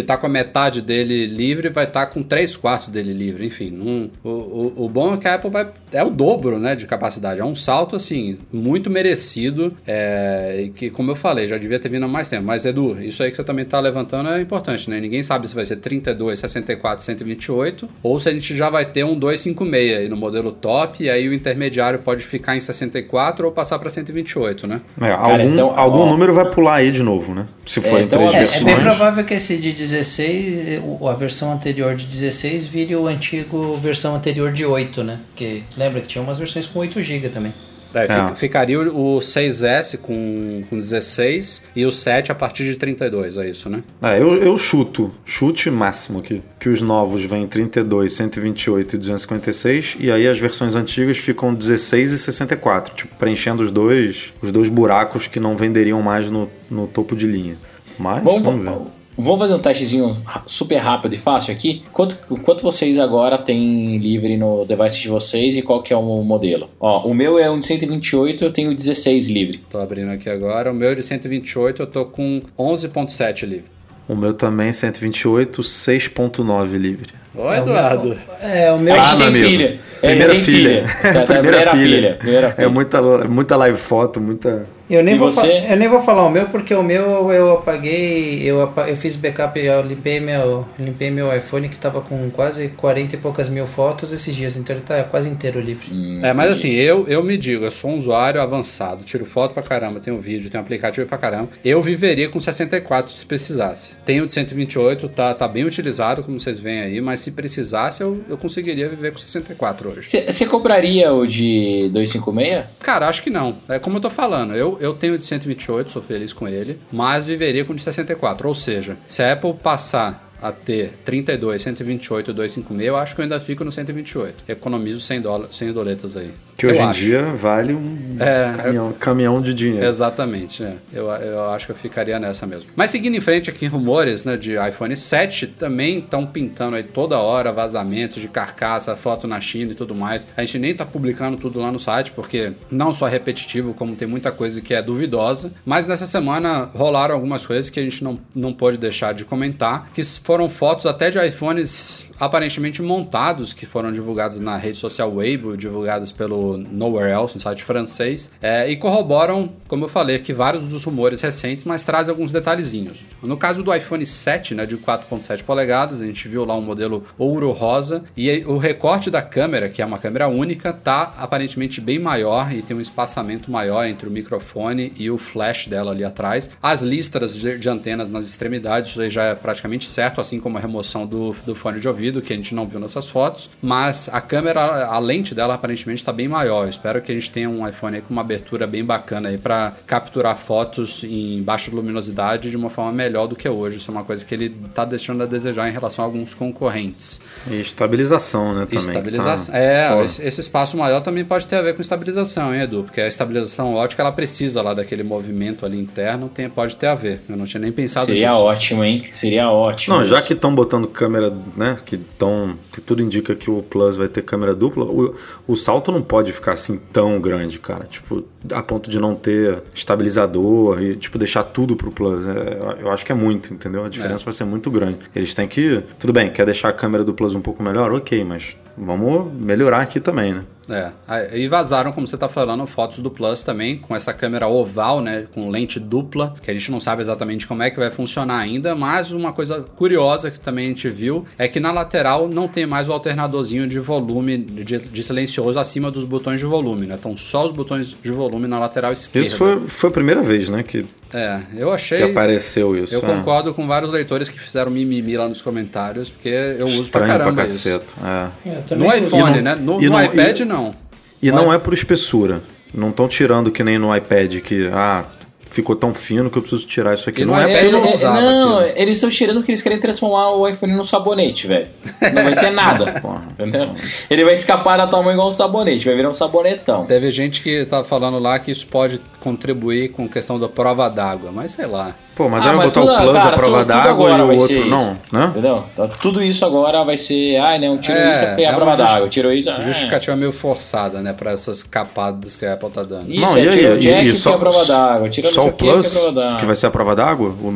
[0.00, 3.46] estar tá com a metade dele livre, vai estar tá com 3 quartos dele livre.
[3.46, 5.70] Enfim, não, o, o, o, bom é que a Apple vai.
[5.92, 7.40] É o dobro né, de capacidade.
[7.40, 9.76] É um salto, assim, muito merecido.
[9.86, 12.44] É, que, como eu falei, já devia ter vindo há mais tempo.
[12.44, 15.00] Mas, Edu, isso aí que você também está levantando é importante, né?
[15.00, 19.04] Ninguém sabe se vai ser 32, 64, 128 ou se a gente já vai ter
[19.04, 23.52] um 256 aí no modelo top e aí o intermediário pode ficar em 64 ou
[23.52, 24.80] passar para 128, né?
[24.96, 27.46] É, Cara, algum, então, algum ó, número vai pular aí de novo, né?
[27.64, 28.62] Se for é, em três é, versões.
[28.62, 33.74] É bem provável que esse de 16, a versão anterior de 16 vire o antigo
[33.74, 35.20] versão anterior de 8, né?
[35.28, 37.52] Porque lembra que tinha umas versões com 8 GB também.
[37.94, 38.06] É, É.
[38.06, 43.38] fica- ficaria o o 6S com, com 16 e o 7 a partir de 32,
[43.38, 43.82] é isso, né?
[44.02, 49.96] É, eu, eu chuto, chute máximo aqui, que os novos vêm 32, 128 e 256,
[49.98, 54.68] e aí as versões antigas ficam 16 e 64, tipo, preenchendo os dois, os dois
[54.68, 57.56] buracos que não venderiam mais no, no topo de linha.
[57.98, 58.97] Mas, Vamos, vamos ver.
[59.18, 61.82] Vamos fazer um testezinho super rápido e fácil aqui.
[61.92, 66.22] Quanto, quanto vocês agora têm livre no device de vocês e qual que é o
[66.22, 66.70] modelo?
[66.80, 69.58] Ó, o meu é um de 128, eu tenho 16 livre.
[69.70, 70.70] Tô abrindo aqui agora.
[70.70, 73.64] O meu de 128 eu tô com 11.7 livre.
[74.08, 77.10] O meu também 128, 6.9 livre.
[77.34, 78.16] Ô, Eduardo.
[78.40, 78.94] É, o meu.
[78.94, 79.80] A gente Ah, tem filha.
[80.00, 80.84] É, Primeira filha.
[81.12, 82.14] Tá, primeira filha.
[82.18, 82.64] Primeira filha.
[82.64, 84.66] É muita, muita live foto, muita.
[84.90, 85.66] Eu nem, E vou você?
[85.68, 89.16] eu nem vou falar o meu, porque o meu eu apaguei, eu, apa- eu fiz
[89.16, 93.66] backup, eu limpei meu, limpei meu iPhone que tava com quase 40 e poucas mil
[93.66, 95.88] fotos esses dias, então ele tá quase inteiro livre.
[96.22, 99.62] É, mas assim, eu, eu me digo, eu sou um usuário avançado, tiro foto pra
[99.62, 101.50] caramba, tenho vídeo, tenho aplicativo pra caramba.
[101.64, 103.96] Eu viveria com 64 se precisasse.
[104.04, 108.20] Tenho de 128, tá, tá bem utilizado, como vocês veem aí, mas se precisasse, eu,
[108.28, 110.22] eu conseguiria viver com 64 hoje.
[110.32, 112.64] Você compraria o de 256?
[112.80, 113.54] Cara, acho que não.
[113.68, 117.26] É como eu tô falando, eu, eu tenho de 128, sou feliz com ele, mas
[117.26, 118.48] viveria com de 64.
[118.48, 123.20] Ou seja, se a Apple passar a ter 32, 128 e 256, eu acho que
[123.20, 124.44] eu ainda fico no 128.
[124.48, 126.30] Economizo 100, dólares, 100 doletas aí.
[126.58, 127.00] Que Eu hoje em acho.
[127.00, 129.86] dia vale um É, caminhão, caminhão de dinheiro.
[129.86, 130.74] Exatamente, é.
[130.92, 132.68] eu, eu acho que eu ficaria nessa mesmo.
[132.74, 137.16] Mas seguindo em frente aqui, rumores né, de iPhone 7 também estão pintando aí toda
[137.20, 140.26] hora vazamentos de carcaça, foto na China e tudo mais.
[140.36, 143.94] A gente nem tá publicando tudo lá no site, porque não só é repetitivo, como
[143.94, 145.52] tem muita coisa que é duvidosa.
[145.64, 149.90] Mas nessa semana rolaram algumas coisas que a gente não, não pôde deixar de comentar,
[149.94, 155.56] que foram fotos até de iPhones aparentemente montados, que foram divulgados na rede social Weibo,
[155.56, 160.66] divulgados pelo Nowhere Else, um site francês, é, e corroboram, como eu falei, que vários
[160.66, 163.04] dos rumores recentes, mas trazem alguns detalhezinhos.
[163.22, 167.04] No caso do iPhone 7, né, de 4.7 polegadas, a gente viu lá um modelo
[167.16, 171.98] ouro rosa, e o recorte da câmera, que é uma câmera única, tá aparentemente bem
[171.98, 176.50] maior e tem um espaçamento maior entre o microfone e o flash dela ali atrás.
[176.62, 180.60] As listras de, de antenas nas extremidades, isso já é praticamente certo, assim como a
[180.60, 184.20] remoção do, do fone de ouvido, que a gente não viu nessas fotos, mas a
[184.20, 186.64] câmera, a lente dela aparentemente está bem maior.
[186.64, 189.38] Eu espero que a gente tenha um iPhone aí com uma abertura bem bacana aí
[189.38, 193.76] para capturar fotos em baixa luminosidade de uma forma melhor do que hoje.
[193.76, 197.20] Isso é uma coisa que ele está deixando a desejar em relação a alguns concorrentes.
[197.50, 198.60] E estabilização, né?
[198.60, 198.68] Também.
[198.68, 199.52] que Estabilização.
[199.52, 202.84] tá- É, esse, esse espaço maior também pode ter a ver com estabilização, hein, Edu?
[202.84, 206.94] Porque a estabilização ótica ela precisa lá daquele movimento ali interno, tem, pode ter a
[206.94, 207.20] ver.
[207.28, 208.40] Eu não tinha nem pensado Seria nisso.
[208.40, 209.04] ótimo, hein?
[209.10, 209.96] Seria ótimo.
[209.96, 211.76] Não, já que estão botando câmera, né?
[211.84, 212.56] Que estão.
[212.72, 215.14] Que tudo indica que o Plus vai ter câmera dupla, o,
[215.46, 217.84] o salto não pode ficar assim tão grande, cara.
[217.84, 222.26] Tipo, a ponto de não ter estabilizador e, tipo, deixar tudo pro Plus.
[222.26, 223.84] É, eu acho que é muito, entendeu?
[223.84, 224.98] A diferença vai ser muito grande.
[225.14, 225.82] Eles têm que.
[225.98, 227.92] Tudo bem, quer deixar a câmera do Plus um pouco melhor?
[227.92, 230.44] Ok, mas vamos melhorar aqui também, né?
[230.70, 235.00] É, e vazaram, como você tá falando, fotos do Plus também, com essa câmera oval,
[235.00, 238.38] né, com lente dupla, que a gente não sabe exatamente como é que vai funcionar
[238.38, 242.46] ainda, mas uma coisa curiosa que também a gente viu é que na lateral não
[242.46, 246.96] tem mais o alternadorzinho de volume, de, de silencioso acima dos botões de volume, né,
[246.96, 249.26] estão só os botões de volume na lateral esquerda.
[249.26, 250.62] Isso foi, foi a primeira vez, né?
[250.62, 251.98] Que, É, eu achei...
[251.98, 252.94] que apareceu isso.
[252.94, 253.02] Eu é.
[253.02, 257.06] concordo com vários leitores que fizeram mimimi lá nos comentários, porque eu uso pra Estranho
[257.08, 257.70] caramba pra isso.
[257.80, 258.32] caceta.
[258.44, 258.56] É.
[258.56, 259.54] Eu também No iPhone, E não- né?
[259.54, 260.74] No, no não- iPad, e- não.
[261.22, 262.40] E não é por espessura.
[262.74, 265.04] Não estão tirando que nem no iPad, que ah,
[265.50, 267.24] ficou tão fino que eu preciso tirar isso aqui.
[267.24, 268.72] No não é iPad porque eu não é- usava não, aquilo.
[268.76, 271.68] eles estão tirando porque eles querem transformar o iPhone num sabonete, velho.
[272.00, 272.92] Não vai ter nada.
[273.00, 273.22] Porra.
[273.32, 273.70] entendeu?
[274.10, 276.84] Ele vai escapar da tua mão igual um sabonete, vai virar um sabonetão.
[276.86, 281.30] Teve gente que tá falando lá que isso pode contribuir com questão da prova d'água,
[281.32, 281.94] mas sei lá.
[282.14, 284.22] Pô, mas Ah, aí vai botar tudo- o Plus cara, a prova d'água agora e
[284.22, 285.26] o vai ser outro não, né?
[285.26, 285.64] Entendeu?
[285.72, 287.36] Então, tudo isso agora vai ser.
[287.36, 289.48] Ai, não, tirou É, isso é é a prova d'água, tirou isso.
[289.50, 293.08] ah, Justificativa meio forçada, né, pra essas capadas que a Apple tá dando.
[293.12, 293.66] Isso, não, é, e aí?
[293.66, 295.94] o E- jack e e só- a prova d'água, tirou Só o o é Plus,
[296.14, 296.36] d'água.
[296.38, 297.28] que vai ser a prova d'água?
[297.42, 297.48] O,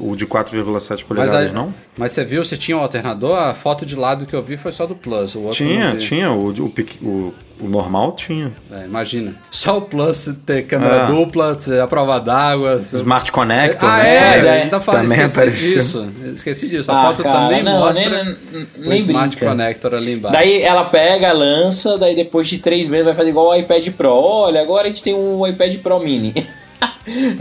[0.00, 1.74] o, o de 4,7 Mas, polegadas, a- não?
[1.96, 3.36] mas você viu se tinha um alternador?
[3.38, 5.34] A foto de lado que eu vi foi só do Plus.
[5.34, 6.30] O Tinha, tinha.
[6.30, 8.52] O, o, o, o normal tinha.
[8.70, 9.34] É, imagina.
[9.50, 11.06] Só o Plus ter câmera Ah.
[11.06, 12.80] dupla, ter a prova d'água.
[12.92, 14.14] Smart Connector, Ah, né?
[14.16, 15.72] é, Também- ainda fala, também esqueci apareceu.
[15.74, 16.12] disso.
[16.34, 16.92] Esqueci disso.
[16.92, 19.50] A Ah, foto cara, também não, mostra nem- nem- o nem Smart brinca.
[19.50, 20.36] Connector ali embaixo.
[20.36, 24.10] Daí ela pega, lança, daí depois de três meses vai fazer igual o iPad Pro.
[24.10, 26.32] Olha, agora a gente tem um iPad Pro Mini.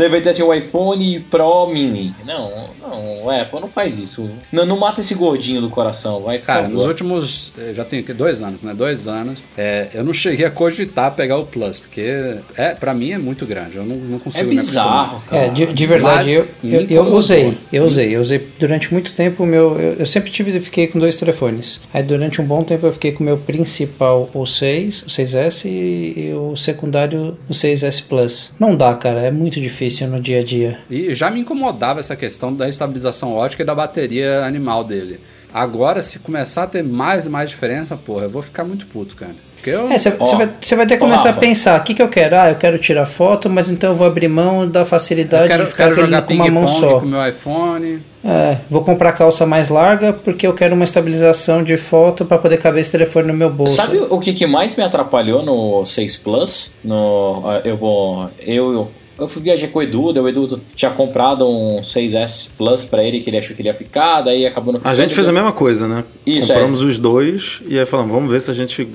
[0.10, 2.14] Vai ter assim o iPhone Pro Mini.
[2.26, 2.52] Não,
[2.82, 4.30] não, o Apple não faz isso.
[4.52, 6.40] Não, não mata esse gordinho do coração, vai.
[6.40, 6.74] Cara, favor.
[6.74, 7.52] nos últimos.
[7.58, 8.74] eh, Já tem dois anos, né?
[8.74, 9.44] Dois anos.
[9.58, 13.46] é, eu não cheguei a cogitar pegar o Plus, porque é, pra mim é muito
[13.46, 13.78] grande.
[13.78, 14.86] Eu não, não É consigo me acostumar.
[15.06, 15.46] bizarro, cara.
[15.46, 19.12] É, de, de verdade, Mas eu, eu, eu usei, eu usei, eu usei durante muito
[19.14, 21.82] tempo o meu, eu, eu sempre tive, fiquei com dois telefones.
[21.94, 25.66] Aí durante um bom tempo eu fiquei com o meu principal, o 6, o 6S
[25.66, 28.52] e, e o secundário, o 6S Plus.
[28.60, 30.80] Não dá, cara, é muito difícil no dia a dia.
[30.90, 35.20] E já me incomodava essa questão da estabilização ótica e da bateria animal dele.
[35.54, 39.16] Agora, se começar a ter mais e mais diferença, porra, eu vou ficar muito puto,
[39.16, 39.36] cara.
[39.56, 39.92] Porque eu.
[39.92, 41.40] É, você Ó, vai, cê vai ter que começar Rafa.
[41.40, 42.36] a pensar, o que, que eu quero?
[42.36, 45.64] Ah, eu quero tirar foto, mas então eu vou abrir mão da eu facilidade quero,
[45.64, 47.00] de ficar quero jogar com uma mão só.
[47.00, 48.00] com o meu iPhone.
[48.24, 52.58] É, vou comprar calça mais larga porque eu quero uma estabilização de foto para poder
[52.58, 53.76] caber esse telefone no meu bolso.
[53.76, 56.74] Sabe o que, que mais me atrapalhou no 6 Plus?
[56.84, 58.30] No, ah, eu vou.
[58.40, 62.50] Eu, eu, eu fui viajar com o Edu, daí o Edu tinha comprado um 6S
[62.58, 65.14] Plus pra ele que ele achou que ele ia ficar, daí acabou no A gente
[65.14, 66.04] fez a mesma coisa, né?
[66.26, 68.88] Isso, Compramos os dois e aí falamos, vamos ver se a gente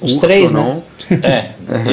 [0.00, 0.82] Os três, ou né?
[1.08, 1.18] não.
[1.22, 1.50] É,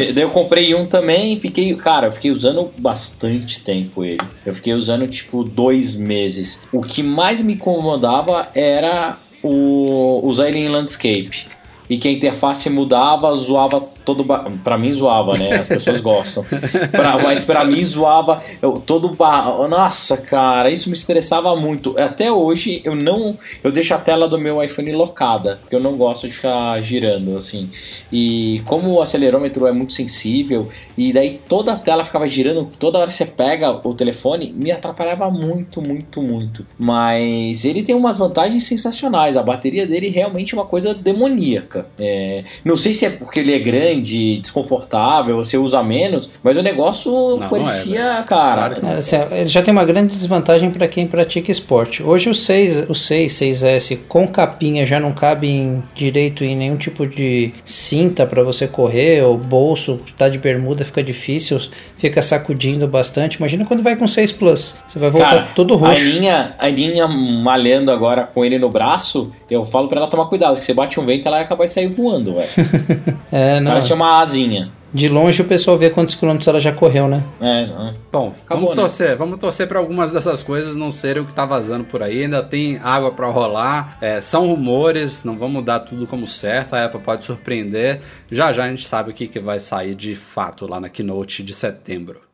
[0.10, 4.20] e- daí eu comprei um também e fiquei, cara, eu fiquei usando bastante tempo ele.
[4.46, 6.62] Eu fiquei usando tipo dois meses.
[6.72, 11.48] O que mais me incomodava era o usar ele em landscape.
[11.90, 14.24] E que a interface mudava, zoava todo.
[14.24, 14.46] Ba...
[14.64, 15.56] Pra mim zoava, né?
[15.56, 16.44] As pessoas gostam.
[16.92, 19.10] Pra- mas pra mim zoava eu, todo.
[19.10, 19.68] Ba...
[19.68, 21.98] Nossa, cara, isso me estressava muito.
[21.98, 23.38] Até hoje eu não.
[23.64, 27.38] Eu deixo a tela do meu iPhone locada, porque eu não gosto de ficar girando
[27.38, 27.70] assim.
[28.12, 33.00] E como o acelerômetro é muito sensível, e daí toda a tela ficava girando, toda
[33.00, 36.66] hora que você pega o telefone, me atrapalhava muito, muito, muito.
[36.78, 39.38] Mas ele tem umas vantagens sensacionais.
[39.38, 41.77] A bateria dele realmente é uma coisa demoníaca.
[42.00, 46.62] É, não sei se é porque ele é grande, desconfortável, você usa menos, mas o
[46.62, 48.70] negócio não é, parecia, cara.
[48.70, 52.04] Claro que É, assim, ele já tem uma grande desvantagem para quem pratica esporte.
[52.04, 56.78] Hoje o 6, o 6, 6S com capinha já não cabe em, direito em nenhum
[56.78, 61.60] tipo de cinta para você correr, ou bolso, tá de bermuda, fica difícil,
[61.98, 63.36] fica sacudindo bastante.
[63.36, 66.02] Imagina quando vai com 6 Plus, você vai voltar Cara, todo A roxo.
[66.02, 70.58] Aninha, a Aninha malhando agora com ele no braço, eu falo pra ela tomar cuidado,
[70.58, 72.50] que você bate um vento ela capaz de sair voando, velho.
[73.32, 73.72] É, não.
[73.72, 74.70] Parece uma asinha.
[74.98, 77.24] De longe o pessoal vê quantos quilômetros ela já correu, né?
[77.40, 77.94] É, não.
[78.12, 78.76] Bom, Acabou, vamos né?
[78.76, 82.24] torcer, vamos torcer para algumas dessas coisas não serem o que tá vazando por aí.
[82.24, 86.74] Ainda tem água para rolar, é, são rumores, não vamos dar tudo como certo.
[86.74, 88.02] A Apple pode surpreender.
[88.32, 91.44] Já já a gente sabe o que, que vai sair de fato lá na keynote
[91.44, 92.27] de setembro.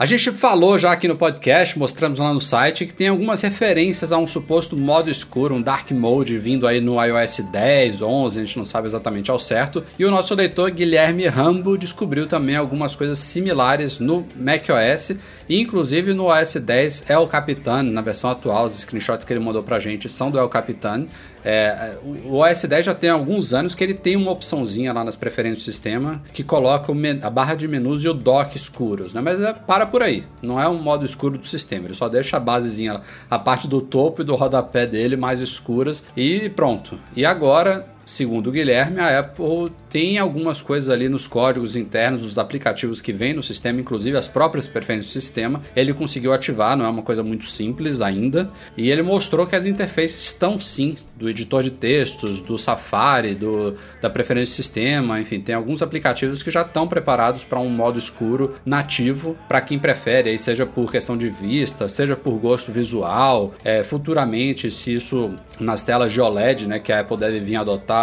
[0.00, 4.12] A gente falou já aqui no podcast, mostramos lá no site, que tem algumas referências
[4.12, 8.42] a um suposto modo escuro, um dark mode vindo aí no iOS 10, 11, a
[8.42, 9.84] gente não sabe exatamente ao certo.
[9.98, 16.14] E o nosso leitor Guilherme Rambo descobriu também algumas coisas similares no macOS e inclusive
[16.14, 20.08] no OS 10 El Capitan, na versão atual, os screenshots que ele mandou pra gente
[20.08, 21.08] são do El Capitan.
[21.44, 25.16] É, o OS 10 já tem alguns anos que ele tem uma opçãozinha lá nas
[25.16, 29.20] preferências do sistema que coloca o a barra de menus e o dock escuros, né?
[29.22, 32.36] Mas é, para por aí, não é um modo escuro do sistema, ele só deixa
[32.36, 36.98] a basezinha, a parte do topo e do rodapé dele mais escuras e pronto.
[37.16, 42.38] E agora Segundo o Guilherme, a Apple tem algumas coisas ali nos códigos internos dos
[42.38, 45.60] aplicativos que vêm no sistema, inclusive as próprias preferências do sistema.
[45.76, 48.50] Ele conseguiu ativar, não é uma coisa muito simples ainda.
[48.76, 53.76] E ele mostrou que as interfaces estão sim, do editor de textos, do Safari, do,
[54.02, 57.96] da preferência do sistema, enfim, tem alguns aplicativos que já estão preparados para um modo
[57.96, 63.54] escuro nativo para quem prefere, aí seja por questão de vista, seja por gosto visual.
[63.62, 67.99] É, futuramente, se isso nas telas de OLED, né, que a Apple deve vir adotar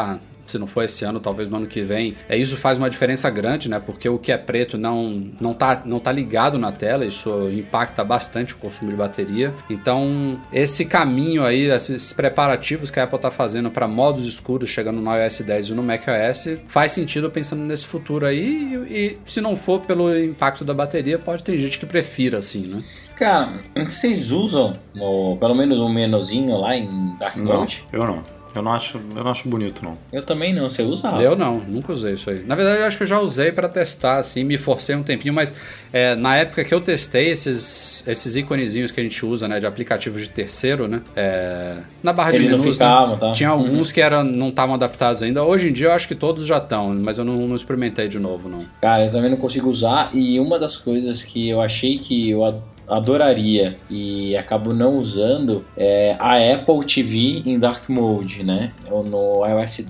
[0.47, 2.15] se não for esse ano, talvez no ano que vem.
[2.27, 3.79] É, isso faz uma diferença grande, né?
[3.79, 8.03] Porque o que é preto não, não, tá, não tá ligado na tela, isso impacta
[8.03, 9.53] bastante o consumo de bateria.
[9.69, 15.01] Então, esse caminho aí, esses preparativos que a Apple tá fazendo para modos escuros chegando
[15.01, 18.85] no iOS 10 e no macOS, faz sentido pensando nesse futuro aí.
[18.89, 22.61] E, e se não for pelo impacto da bateria, pode ter gente que prefira assim,
[22.61, 22.83] né?
[23.15, 27.83] Cara, vocês usam no, pelo menos um menuzinho lá em Dark Não, Mode?
[27.91, 28.36] eu não.
[28.55, 29.97] Eu não acho, eu não acho bonito, não.
[30.11, 31.09] Eu também não, você usa?
[31.09, 31.21] Rafa?
[31.21, 32.43] Eu não, nunca usei isso aí.
[32.45, 35.33] Na verdade, eu acho que eu já usei para testar, assim, me forcei um tempinho,
[35.33, 35.53] mas
[35.91, 39.65] é, na época que eu testei esses, esses íconezinhos que a gente usa, né, de
[39.65, 43.31] aplicativos de terceiro, né, é, na barra Eles de não menus, ficavam, né, tá?
[43.31, 45.43] tinha alguns que eram, não estavam adaptados ainda.
[45.43, 48.19] Hoje em dia eu acho que todos já estão, mas eu não, não experimentei de
[48.19, 48.65] novo, não.
[48.81, 50.09] Cara, eu também não consigo usar.
[50.13, 52.43] E uma das coisas que eu achei que eu
[52.87, 58.71] adoraria e acabo não usando é a Apple TV em Dark Mode, né?
[58.89, 59.85] Ou No iOS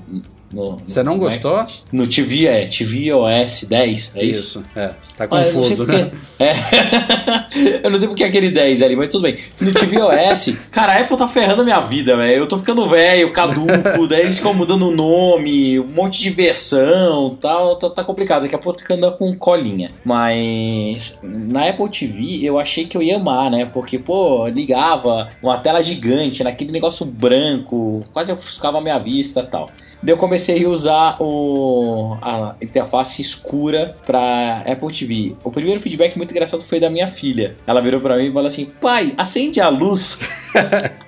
[0.52, 1.66] no- Você não no- gostou?
[1.92, 4.40] No TV, é, tvOS 10, é isso?
[4.42, 4.88] Isso, é.
[5.18, 6.12] Tá Ah, eu confuso, porque- né?
[6.40, 7.80] É.
[7.84, 9.36] eu não sei porque é aquele 10 ali, mas tudo bem.
[9.60, 12.44] No tvOS, cara, a Apple tá ferrando a minha vida, velho.
[12.44, 17.36] Eu tô ficando velho, caduco, daí eles ficam mudando o nome, um monte de versão
[17.42, 17.76] tal.
[17.78, 18.44] Tá, tá complicado.
[18.44, 19.92] Daqui a pouco eu anda com colinha.
[20.06, 23.66] Mas na Apple TV eu achei que eu ia amar, né?
[23.74, 29.48] Porque, pô, ligava uma tela gigante, naquele negócio branco, quase ofuscava a minha vista e
[29.48, 29.70] tal.
[30.02, 35.36] Daí eu comecei a usar o, a interface escura pra Apple TV.
[35.44, 37.56] O primeiro feedback muito engraçado foi da minha filha.
[37.66, 40.20] Ela virou pra mim e falou assim: pai, acende a luz.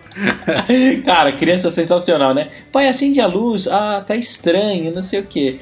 [1.06, 2.50] Cara, criança sensacional, né?
[2.72, 3.68] Pai, acende a luz.
[3.68, 5.58] Ah, tá estranho, não sei o que.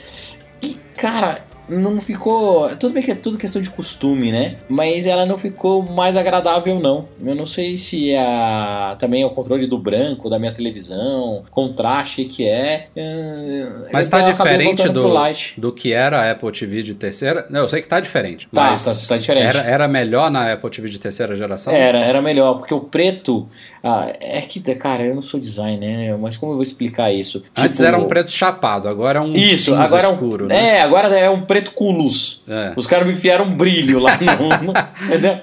[0.61, 2.69] E, cara, não ficou.
[2.77, 4.57] Tudo bem que é tudo questão de costume, né?
[4.69, 7.07] Mas ela não ficou mais agradável, não.
[7.23, 8.95] Eu não sei se é a...
[8.99, 12.87] também é o controle do branco da minha televisão, contraste que é.
[12.95, 15.11] Eh, Mas tá diferente do,
[15.57, 17.45] do que era a Apple TV de terceira.
[17.49, 18.47] Não, eu sei que tá diferente.
[18.47, 19.45] Tá, mas tá- tá diferente.
[19.45, 21.73] Era, era melhor na Apple TV de terceira geração?
[21.73, 23.47] Era, era melhor, porque o preto.
[23.83, 26.17] ah, é que, cara, eu não sou designer, né?
[26.19, 27.43] Mas como eu vou explicar isso?
[27.55, 30.47] Antes Tipo, era um preto chapado, agora é um Isso, agora é um, escuro.
[30.47, 30.77] né?
[30.77, 32.41] É, agora é um preto com luz.
[32.47, 32.73] É.
[32.75, 34.49] Os caras me enfiaram um brilho lá no.
[34.49, 35.41] no-?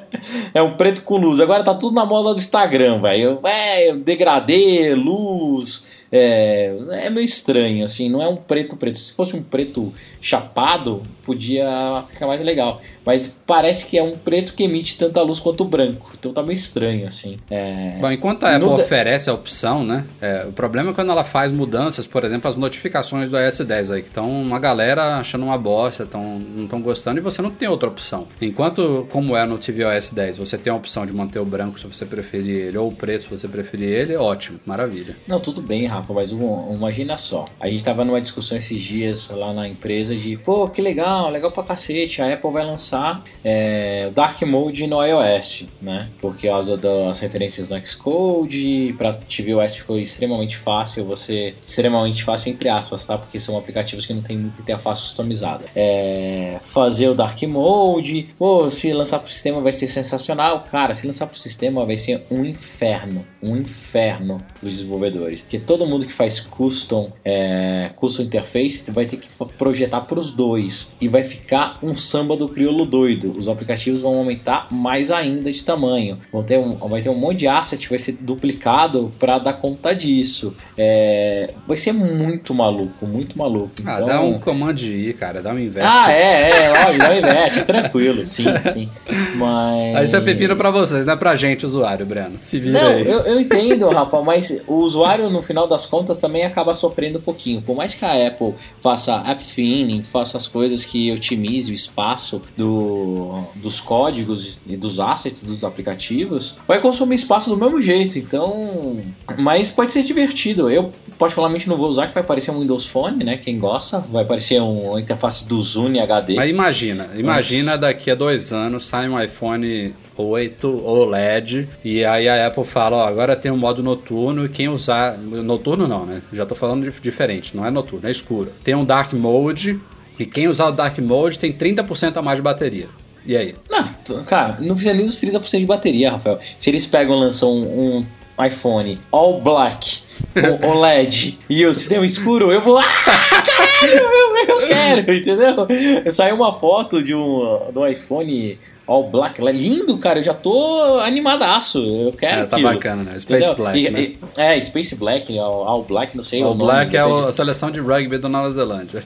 [0.53, 1.41] É um preto com luz.
[1.41, 3.41] Agora tá tudo na moda do Instagram, velho.
[3.45, 5.85] É, degradê, luz.
[6.17, 6.73] É,
[7.07, 8.09] é meio estranho, assim.
[8.09, 8.97] Não é um preto preto.
[8.99, 12.81] Se fosse um preto chapado, podia ficar mais legal.
[13.05, 16.11] Mas parece que é um preto que emite tanta luz quanto o branco.
[16.19, 17.37] Então tá meio estranho, assim.
[17.51, 20.07] É, Bom, enquanto a Apple No- oferece a opção, né?
[20.23, 23.91] é, o problema é quando ela faz mudanças, por exemplo, as notificações do iOS 10
[23.91, 27.51] aí, que estão uma galera achando uma bosta, tão, não estão gostando e você não
[27.51, 28.27] tem outra opção.
[28.41, 31.87] Enquanto, como é no tvOS 10, você tem a opção de manter o branco se
[31.87, 35.15] você preferir ele, ou o preto se você preferir ele, ótimo, maravilha.
[35.29, 37.47] Não, tudo bem, Rafa, mas imagina só.
[37.61, 41.51] A gente tava numa discussão esses dias lá na empresa de, pô, que legal, legal
[41.51, 42.21] pra cacete.
[42.21, 46.09] A Apple vai lançar é, Dark Mode no iOS, né?
[46.21, 51.55] Por causa das referências no Xcode, pra tvOS ficou extremamente fácil, você.
[51.65, 53.17] Extremamente fácil, entre aspas, tá?
[53.17, 55.65] Porque são aplicativos que não tem muita interface customizada.
[55.75, 60.65] É, fazer o Dark Mode, pô, se lançar pro sistema vai ser sensacional.
[60.71, 63.25] Cara, se lançar pro sistema vai ser um inferno.
[63.43, 65.43] Um inferno dos desenvolvedores.
[65.43, 69.29] Porque todo mundo que faz custom, é, custom interface vai ter que
[69.59, 70.89] projetar pros dois.
[71.01, 73.33] E vai ficar um samba do crioulo doido.
[73.39, 76.19] Os aplicativos vão aumentar mais ainda de tamanho.
[76.33, 79.53] Vão ter um, vai ter um monte de asset que vai ser duplicado para dar
[79.55, 80.55] conta disso.
[80.77, 83.71] É, vai ser muito maluco, muito maluco.
[83.87, 85.87] Ah, Então- dá um command I, cara, dá um invert.
[85.89, 88.89] ah, é, é, óbvio, dá um inverte, tranquilo, sim, sim.
[89.37, 89.97] Mas.
[89.97, 92.37] Aí isso é pepino pra vocês, não é pra gente, usuário, Breno.
[92.41, 93.07] Se vira Não, aí.
[93.09, 97.23] eu, eu entendo, Rafa, mas o usuário, no final das contas, também acaba sofrendo um
[97.23, 97.61] pouquinho.
[97.61, 102.41] Por mais que a Apple faça app thinning, faça as coisas que otimize o espaço
[102.57, 108.19] do, dos códigos e dos assets dos aplicativos, vai consumir espaço do mesmo jeito.
[108.19, 109.01] Então.
[109.39, 110.71] Mas pode ser divertido.
[110.71, 110.93] Eu,
[111.25, 113.37] particularmente, não vou usar, que vai parecer um Windows Phone, né?
[113.39, 116.35] Quem gosta, vai parecer um- uma interface do Zune HD.
[116.35, 122.47] Mas imagina, imagina daqui a dois anos sai um iPhone 8 OLED e aí a
[122.47, 125.17] Apple fala, ó, agora tem um modo noturno e quem usar...
[125.19, 126.21] Noturno não, né?
[126.33, 128.51] Já tô falando de diferente, não é noturno, é escuro.
[128.63, 129.81] Tem um Dark Mode
[130.19, 132.89] e quem usar o Dark Mode tem 30% a mais de bateria.
[133.27, 133.55] E aí?
[133.71, 136.39] Não, cara, não precisa nem dos 30% de bateria, Rafael.
[136.59, 138.07] Se eles pegam e lançam um, um
[138.39, 142.81] iPhone all black com OLED e o sistema escuro, eu vou.
[143.07, 145.67] Ah, caralho, eu, eu quero, entendeu?
[146.11, 150.19] Saiu uma foto de um, do iPhone all black, lá, lindo, cara.
[150.19, 151.79] Eu já tô animadaço.
[151.79, 152.43] Eu quero.
[152.43, 153.19] É, tá aquilo, bacana, né?
[153.19, 153.57] Space entendeu?
[153.57, 154.01] Black, E- né?
[154.01, 156.65] e- é, Space Black, all, all black, não sei O o nome.
[156.65, 159.03] Black é o- a seleção de rugby da Nova Zelândia.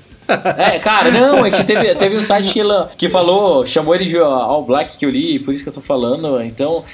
[0.59, 2.61] É, cara, não, é que teve, teve um site que,
[2.99, 5.81] que falou, chamou ele de All Black que eu li, por isso que eu tô
[5.81, 6.43] falando.
[6.43, 6.85] Então,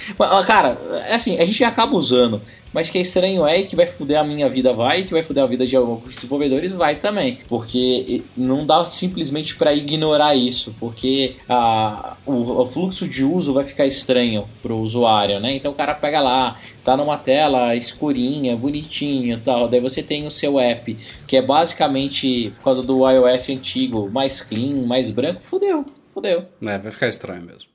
[0.46, 0.78] cara,
[1.08, 2.40] é assim, a gente acaba usando.
[2.74, 5.44] Mas que é estranho é que vai fuder a minha vida, vai, que vai fuder
[5.44, 7.38] a vida de alguns desenvolvedores, vai também.
[7.48, 13.62] Porque não dá simplesmente pra ignorar isso, porque a, o, o fluxo de uso vai
[13.62, 15.54] ficar estranho pro usuário, né?
[15.54, 20.30] Então o cara pega lá, tá numa tela escurinha, bonitinha tal, daí você tem o
[20.30, 20.96] seu app,
[21.28, 26.46] que é basicamente, por causa do iOS antigo, mais clean, mais branco, fudeu, fudeu.
[26.60, 27.73] É, vai ficar estranho mesmo.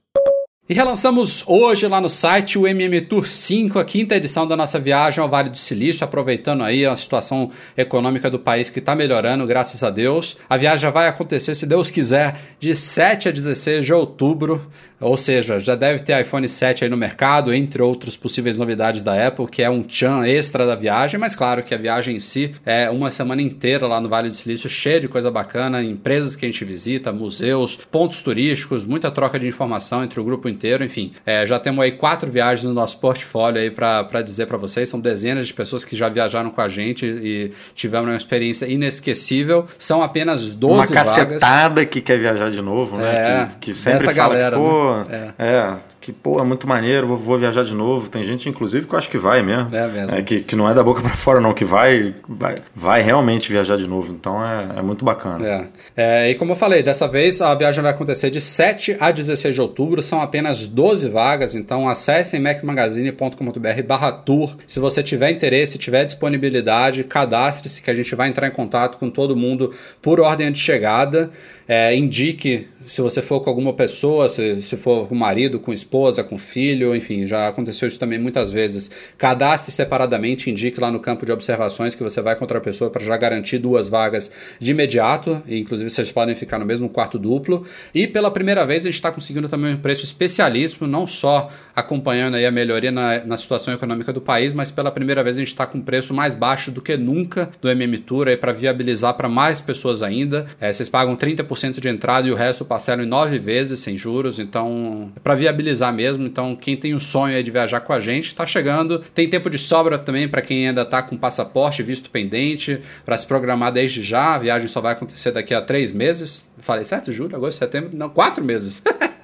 [0.72, 4.78] E relançamos hoje lá no site o MM Tour 5, a quinta edição da nossa
[4.78, 9.48] viagem ao Vale do Silício, aproveitando aí a situação econômica do país que está melhorando,
[9.48, 10.38] graças a Deus.
[10.48, 14.62] A viagem já vai acontecer, se Deus quiser, de 7 a 16 de outubro,
[15.00, 19.28] ou seja, já deve ter iPhone 7 aí no mercado, entre outras possíveis novidades da
[19.28, 22.52] Apple, que é um tchan extra da viagem, mas claro que a viagem em si
[22.66, 26.46] é uma semana inteira lá no Vale do Silício, cheia de coisa bacana, empresas que
[26.46, 31.12] a gente visita, museus, pontos turísticos, muita troca de informação entre o grupo inteiro enfim.
[31.26, 34.90] É, já temos aí quatro viagens no nosso portfólio aí para dizer para vocês.
[34.90, 39.66] São dezenas de pessoas que já viajaram com a gente e tiveram uma experiência inesquecível.
[39.78, 41.90] São apenas 12 Uma cacetada vagas.
[41.90, 43.14] que quer viajar de novo, né?
[43.14, 45.34] É, que, que sempre essa fala galera, que, pô, né?
[45.38, 45.46] é.
[45.46, 48.10] é que, pô, é muito maneiro, vou, vou, viajar de novo.
[48.10, 49.74] Tem gente, inclusive, que eu acho que vai mesmo.
[49.76, 50.16] É mesmo.
[50.16, 53.52] É, que, que não é da boca para fora, não, que vai, vai, vai realmente
[53.52, 54.12] viajar de novo.
[54.12, 55.70] Então é, é muito bacana.
[55.96, 56.26] É.
[56.26, 56.32] é.
[56.32, 59.62] E como eu falei, dessa vez a viagem vai acontecer de 7 a 16 de
[59.62, 60.02] outubro.
[60.02, 64.56] São apenas 12 vagas, então acessem macmagazine.com.br barra tour.
[64.66, 69.10] Se você tiver interesse, tiver disponibilidade, cadastre-se que a gente vai entrar em contato com
[69.10, 71.30] todo mundo por ordem de chegada.
[71.72, 76.24] É, indique se você for com alguma pessoa, se, se for com marido, com esposa,
[76.24, 78.90] com filho, enfim, já aconteceu isso também muitas vezes.
[79.18, 83.04] Cadastre separadamente, indique lá no campo de observações que você vai contra a pessoa para
[83.04, 87.64] já garantir duas vagas de imediato, e inclusive vocês podem ficar no mesmo quarto duplo.
[87.94, 92.36] E pela primeira vez a gente está conseguindo também um preço especialíssimo, não só acompanhando
[92.36, 95.50] aí a melhoria na, na situação econômica do país, mas pela primeira vez a gente
[95.50, 99.30] está com um preço mais baixo do que nunca do MM Tour para viabilizar para
[99.30, 100.48] mais pessoas ainda.
[100.60, 104.40] É, vocês pagam 30% de entrada e o resto parcelam em nove vezes sem juros,
[104.40, 106.26] então é para viabilizar mesmo.
[106.26, 109.00] Então quem tem o sonho de viajar com a gente está chegando.
[109.14, 113.26] Tem tempo de sobra também para quem ainda está com passaporte, visto pendente, para se
[113.26, 114.36] programar desde já.
[114.36, 116.46] A viagem só vai acontecer daqui a três meses.
[116.60, 117.12] Falei certo?
[117.12, 117.90] Julho, agosto, setembro?
[117.94, 118.82] Não, quatro meses.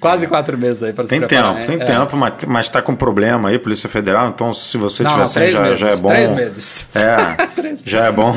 [0.00, 1.54] Quase quatro meses aí para se tem preparar.
[1.56, 1.84] Tempo, tem é.
[1.84, 5.48] tempo, mas, mas tá com problema aí, Polícia Federal, então se você não, tiver sem,
[5.48, 6.08] já, já, é bom.
[6.08, 6.88] Três meses.
[6.94, 8.32] É, três já é bom,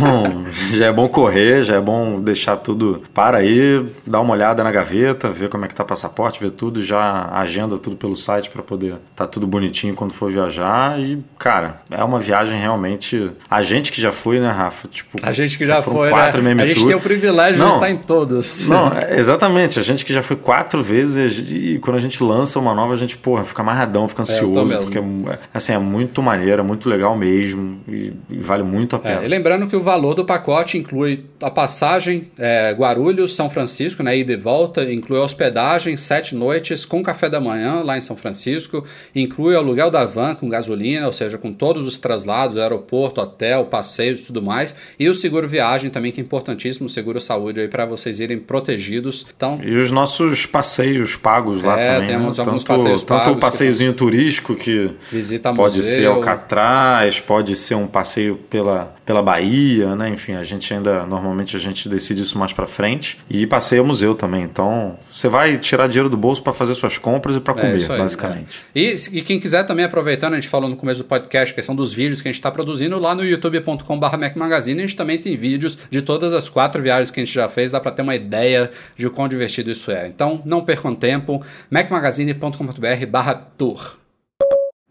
[0.73, 4.71] já é bom correr, já é bom deixar tudo para aí, dar uma olhada na
[4.71, 8.49] gaveta, ver como é que tá o passaporte, ver tudo, já agenda tudo pelo site
[8.49, 13.61] para poder tá tudo bonitinho quando for viajar e, cara, é uma viagem realmente a
[13.61, 14.87] gente que já foi, né, Rafa?
[14.87, 16.63] Tipo, a gente que já, foi, quatro né?
[16.63, 18.67] A gente tem o privilégio não, de estar em todos.
[18.67, 22.73] Não, exatamente, a gente que já foi quatro vezes e quando a gente lança uma
[22.73, 26.21] nova, a gente, porra, fica amarradão, fica é, ansioso, é, porque é, assim, é muito
[26.21, 29.21] maneiro, é muito legal mesmo e, e vale muito a é, pena.
[29.21, 34.01] É, e lembrando que o valor do pacote inclui a passagem é, Guarulhos, São Francisco,
[34.01, 38.01] né, ida e volta, inclui a hospedagem, sete noites com café da manhã lá em
[38.01, 38.83] São Francisco,
[39.15, 43.65] inclui o aluguel da van com gasolina, ou seja, com todos os traslados, aeroporto, hotel,
[43.65, 47.67] passeios e tudo mais, e o seguro viagem também, que é importantíssimo, seguro saúde aí
[47.67, 49.25] para vocês irem protegidos.
[49.35, 52.07] Então, e os nossos passeios pagos lá é, também.
[52.07, 52.43] Temos né?
[52.43, 53.25] alguns tanto, passeios tanto pagos.
[53.25, 53.97] Tanto o passeiozinho que...
[53.97, 55.95] turístico que Visita pode museu.
[55.95, 60.09] ser Alcatraz, pode ser um passeio pela, pela Bahia, né?
[60.09, 63.19] Enfim, a gente ainda, normalmente a gente decide isso mais para frente.
[63.29, 64.43] E passeio ao museu também.
[64.43, 67.81] Então, você vai tirar dinheiro do bolso para fazer suas compras e para é comer,
[67.81, 68.59] é aí, basicamente.
[68.73, 68.79] É.
[68.79, 71.93] E, e, quem quiser também, aproveitando, a gente falou no começo do podcast, questão dos
[71.93, 75.35] vídeos que a gente está produzindo lá no youtube.com.br Mac Magazine, a gente também tem
[75.35, 78.15] vídeos de todas as quatro viagens que a gente já fez, dá para ter uma
[78.15, 80.07] ideia de o quão divertido isso é.
[80.07, 83.97] Então, não percam tempo, macmagazine.com.br barra tour.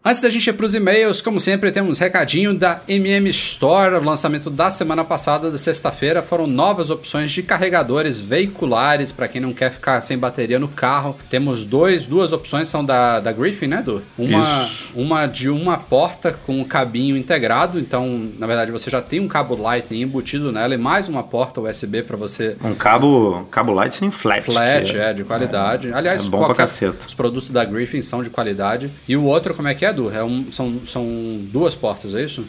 [0.07, 3.95] Antes da gente ir para os e-mails, como sempre, temos um recadinho da MM Store.
[3.95, 9.41] O lançamento da semana passada, da sexta-feira, foram novas opções de carregadores veiculares para quem
[9.41, 11.13] não quer ficar sem bateria no carro.
[11.29, 14.01] Temos dois, duas opções, são da, da Griffin, né, Du?
[14.17, 17.77] Uma, uma de uma porta com o cabinho integrado.
[17.77, 21.59] Então, na verdade, você já tem um cabo Lightning embutido nela e mais uma porta
[21.59, 22.55] USB para você.
[22.63, 24.45] Um cabo, cabo Lightning flat.
[24.45, 25.89] Flat, é, é, de qualidade.
[25.89, 26.63] É, Aliás, é bom qualquer,
[27.05, 28.89] os produtos da Griffin são de qualidade.
[29.05, 29.96] E o outro, como é que é?
[30.11, 31.05] É um, são, são
[31.51, 32.45] duas portas, é isso?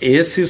[0.00, 0.42] Esse,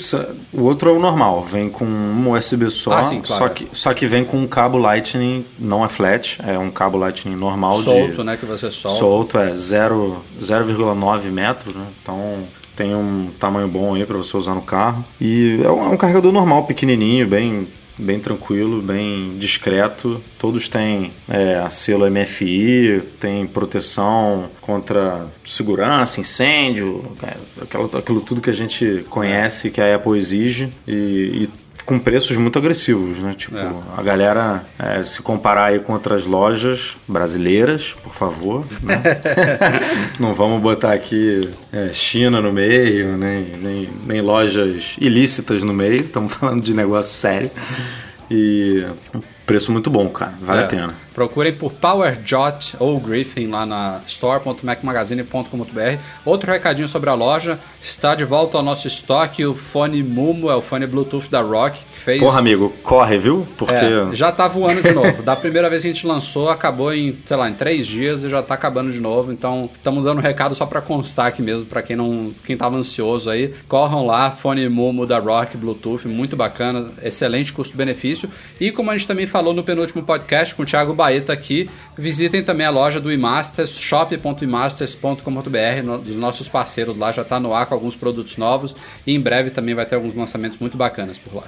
[0.52, 3.42] o outro é o normal, vem com um USB só, ah, sim, claro.
[3.42, 6.98] só, que, só que vem com um cabo Lightning, não é flat, é um cabo
[6.98, 7.72] Lightning normal.
[7.74, 8.98] Solto, de, né, que você solta.
[8.98, 12.44] Solto, é 0,9 metros, né, então
[12.76, 15.04] tem um tamanho bom aí para você usar no carro.
[15.20, 20.22] E é um, é um carregador normal, pequenininho, bem bem tranquilo, bem discreto.
[20.38, 28.50] Todos têm é, selo MFI, tem proteção contra segurança, incêndio, é, aquilo, aquilo tudo que
[28.50, 31.61] a gente conhece que a Apple exige e, e
[31.92, 33.34] com preços muito agressivos, né?
[33.36, 33.70] Tipo, é.
[33.94, 39.02] a galera é, se comparar aí com outras lojas brasileiras, por favor, né?
[40.18, 45.96] não vamos botar aqui é, China no meio, nem, nem, nem lojas ilícitas no meio,
[45.96, 47.50] estamos falando de negócio sério.
[48.30, 48.86] E
[49.44, 50.64] preço muito bom, cara, vale é.
[50.64, 50.94] a pena.
[51.14, 55.98] Procurem por PowerJot ou Griffin lá na store.macmagazine.com.br.
[56.24, 60.56] Outro recadinho sobre a loja, está de volta ao nosso estoque o fone Mumo, é
[60.56, 62.20] o fone Bluetooth da Rock, que fez...
[62.20, 63.46] Porra, amigo, corre, viu?
[63.56, 63.74] Porque...
[63.74, 65.22] É, já tá voando de novo.
[65.22, 68.28] da primeira vez que a gente lançou, acabou em, sei lá, em três dias e
[68.28, 69.32] já tá acabando de novo.
[69.32, 72.76] Então, estamos dando um recado só para constar aqui mesmo, para quem não, quem tava
[72.76, 73.52] ansioso aí.
[73.68, 78.30] Corram lá, fone Mumo da Rock, Bluetooth, muito bacana, excelente custo-benefício.
[78.60, 82.44] E como a gente também falou no penúltimo podcast com o Thiago Baeta aqui, visitem
[82.44, 87.66] também a loja do iMasters, shop.imasters.com.br, no, dos nossos parceiros lá, já tá no ar
[87.66, 91.34] com alguns produtos novos e em breve também vai ter alguns lançamentos muito bacanas por
[91.34, 91.42] lá.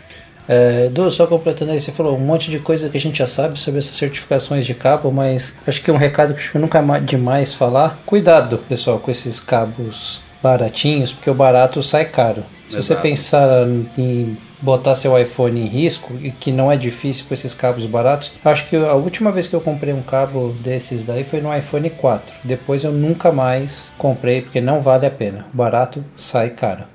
[0.49, 3.29] É, Edu, só completando aí, você falou um monte de coisa que a gente já
[3.29, 7.55] sabe sobre essas certificações de cabo, mas acho que um recado que nunca é demais
[7.55, 8.01] falar.
[8.05, 12.43] Cuidado, pessoal, com esses cabos baratinhos, porque o barato sai caro.
[12.69, 13.03] Se você Exato.
[13.03, 17.85] pensar em botar seu iPhone em risco, e que não é difícil com esses cabos
[17.85, 21.55] baratos, acho que a última vez que eu comprei um cabo desses daí foi no
[21.55, 22.35] iPhone 4.
[22.43, 25.47] Depois eu nunca mais comprei, porque não vale a pena.
[25.53, 26.93] Barato sai caro.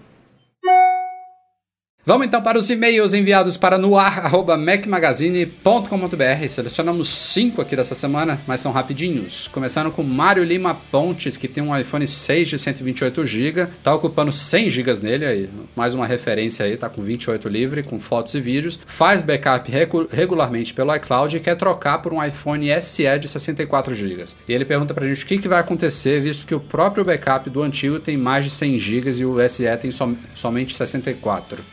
[2.10, 6.50] Vamos então para os e-mails enviados para noar.mecmagazine.com.br.
[6.50, 9.48] Selecionamos cinco aqui dessa semana, mas são rapidinhos.
[9.50, 14.32] Começando com Mário Lima Pontes, que tem um iPhone 6 de 128 GB, tá ocupando
[14.32, 18.42] 100 GB nele, aí, mais uma referência aí, tá com 28 livre, com fotos e
[18.42, 18.80] vídeos.
[18.88, 23.94] Faz backup regu- regularmente pelo iCloud e quer trocar por um iPhone SE de 64
[23.94, 24.24] GB.
[24.48, 27.48] E ele pergunta pra gente o que, que vai acontecer, visto que o próprio backup
[27.52, 31.64] do antigo tem mais de 100 GB e o SE tem som- somente 64.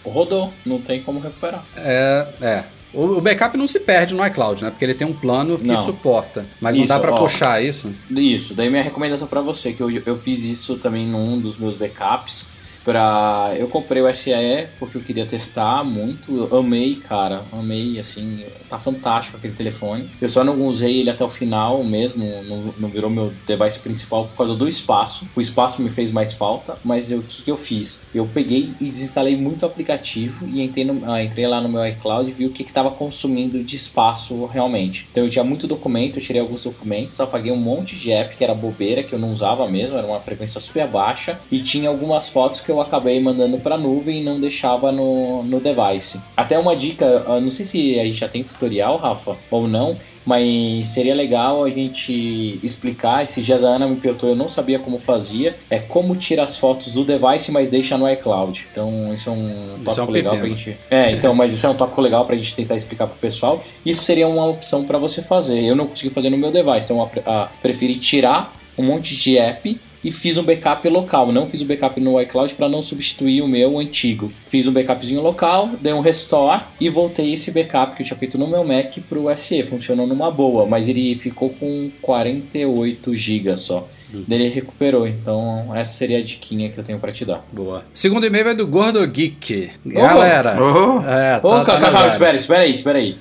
[0.65, 1.65] Não tem como recuperar.
[1.77, 2.65] É, é.
[2.95, 4.71] O, o backup não se perde no iCloud, né?
[4.71, 5.77] Porque ele tem um plano que Não.
[5.85, 6.47] suporta.
[6.61, 7.17] Mas não Isso, dá pra ó.
[7.19, 7.93] puxar isso.
[8.11, 11.75] Isso, daí minha recomendação pra você, que eu, eu fiz isso também num dos meus
[11.75, 12.47] backups.
[12.87, 13.53] Pra...
[13.59, 14.31] Eu comprei o SE
[14.79, 16.55] porque eu queria testar muito.
[16.55, 17.49] Amei, cara.
[17.51, 18.45] Amei, assim.
[18.69, 20.09] Tá fantástico aquele telefone.
[20.21, 22.45] Eu só não usei ele até o final mesmo.
[22.45, 25.29] Não, não virou meu device principal por causa do espaço.
[25.35, 26.79] O espaço me fez mais falta.
[26.85, 28.07] Mas o que, que eu fiz?
[28.15, 32.31] Eu peguei e desinstalei muito aplicativo e entrei, no- ah, entrei lá no meu iCloud
[32.31, 35.09] e vi o que estava consumindo de espaço realmente.
[35.11, 38.45] Então eu tinha muito documento, eu tirei alguns documentos, apaguei um monte de app que
[38.45, 41.41] era bobeira, que eu não usava mesmo, era uma frequência super baixa.
[41.51, 45.61] E tinha algumas fotos que eu acabei mandando para nuvem e não deixava no, no
[45.61, 46.21] device.
[46.37, 49.97] Até uma dica, não sei se a gente já tem tutorial, Rafa, ou não.
[50.25, 53.23] Mas seria legal a gente explicar.
[53.23, 55.55] Esses dias a Ana me perguntou, eu não sabia como fazia.
[55.71, 58.67] É como tira as fotos do device, mas deixa no iCloud.
[58.73, 60.59] Então, isso é um tópico é um legal pra pepino.
[60.59, 60.77] gente.
[60.91, 63.63] É, então, mas isso é um tópico legal pra gente tentar explicar pro pessoal.
[63.85, 65.63] Isso seria uma opção pra você fazer.
[65.63, 69.15] Eu não consegui fazer no meu device, então eu pre- ah, preferi tirar um monte
[69.15, 71.33] de app e fiz um backup local.
[71.33, 74.33] Não fiz o backup no iCloud para não substituir o meu antigo.
[74.49, 78.39] Fiz um backupzinho local, dei um restore e voltei esse backup que eu tinha feito
[78.39, 79.63] no meu Mac pro SE.
[79.65, 83.89] Funcionou numa boa, mas ele ficou com 48 GB só.
[84.27, 87.45] Daí ele recuperou, então essa seria a diquinha que eu tenho pra te dar.
[87.53, 87.85] Boa.
[87.93, 89.71] Segundo e-mail é do Gordo Geek.
[89.85, 90.57] Galera.
[90.61, 91.03] Oh.
[91.09, 93.17] É, Ô, tá, tá calma, calma, espera, espera aí, espera aí.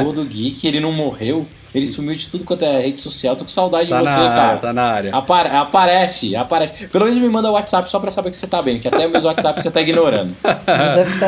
[0.00, 3.36] O Gordo Geek, ele não morreu, ele sumiu de tudo quanto é rede social.
[3.36, 4.42] Tô com saudade Tá de você, cara.
[4.42, 5.14] área, tá na área.
[5.14, 6.88] Apare- aparece, aparece.
[6.88, 9.06] Pelo menos me manda o WhatsApp só pra saber que você tá bem, que até
[9.06, 10.34] o meu WhatsApp você tá ignorando.
[10.44, 11.18] Ele deve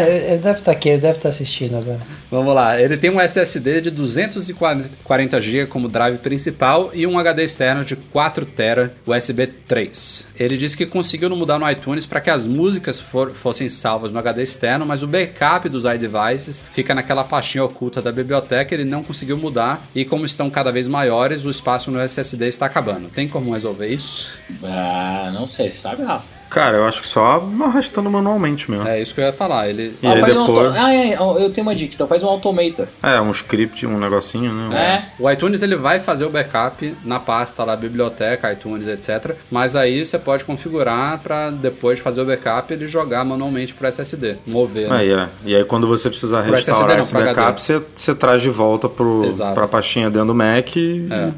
[0.42, 2.00] tá, estar aqui, ele deve estar assistindo agora.
[2.30, 2.80] Vamos lá.
[2.80, 7.96] Ele tem um SSD de 240 GB como drive principal e um HD externo de
[7.96, 10.26] 4 TB USB 3.
[10.38, 14.12] Ele disse que conseguiu não mudar no iTunes para que as músicas for- fossem salvas
[14.12, 18.74] no HD externo, mas o backup dos iDevices fica naquela pastinha oculta da biblioteca.
[18.74, 22.66] Ele não conseguiu mudar e como estão cada vez maiores, o espaço no SSD está
[22.66, 23.08] acabando.
[23.08, 24.38] Tem como resolver isso?
[24.64, 26.41] Ah, não sei, sabe, Rafa?
[26.52, 28.86] Cara, eu acho que só arrastando manualmente mesmo.
[28.86, 29.68] É isso que eu ia falar.
[29.68, 32.06] Ele E Ah, aí faz um depois- auto- ah, é, eu tenho uma dica, então
[32.06, 32.86] faz um automator.
[33.02, 35.04] É, um script, um negocinho, né?
[35.18, 35.22] É.
[35.22, 39.34] O iTunes ele vai fazer o backup na pasta lá, biblioteca, iTunes, etc.
[39.50, 43.86] Mas aí você pode configurar para depois de fazer o backup ele jogar manualmente pro
[43.86, 44.88] SSD, mover.
[44.90, 44.96] né?
[44.96, 45.28] Aí, é.
[45.44, 47.60] E aí quando você precisar Pro SSD restaurar não, esse backup, HD.
[47.60, 49.54] você, você traz de volta pro, Exato.
[49.54, 51.30] pra pastinha dentro do Mac e, É.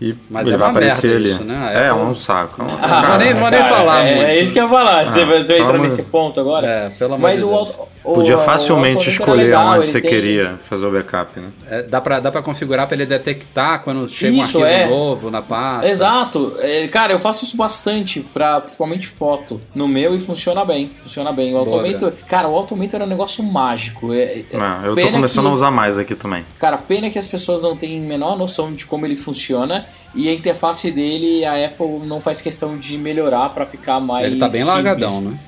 [0.00, 1.30] e Mas ele é vai uma aparecer merda ali.
[1.30, 1.56] isso, né?
[1.56, 2.62] A É, Apple- um saco.
[2.62, 2.68] não
[3.08, 4.26] vou nem- não vou nem falar é, muito.
[4.28, 6.66] É isso que eu ia falar, você, Ah, vai- você vai entrar nesse ponto agora.
[6.66, 7.70] É, pelo amor Mas de Deus.
[7.70, 11.48] o- Podia o facilmente escolher legal, onde você tem- queria fazer o backup, né?
[11.68, 14.88] É, dá pra, dá pra configurar pra ele detectar quando chega Isso, um arquivo é.
[14.88, 15.88] novo na pasta.
[15.90, 16.54] Exato.
[16.58, 20.90] É, cara, eu faço isso bastante, pra, principalmente foto no meu e funciona bem.
[21.02, 21.54] Funciona bem.
[21.54, 24.12] O Automator, cara, o Automator é um negócio mágico.
[24.12, 26.44] É, é- Ah, eu tô começando que- a usar mais aqui também.
[26.58, 30.32] Cara, pena que as pessoas não têm menor noção de como ele funciona e a
[30.32, 34.62] interface dele a Apple não faz questão de melhorar pra ficar mais Ele tá bem
[34.62, 34.66] simples.
[34.74, 35.38] largadão, né?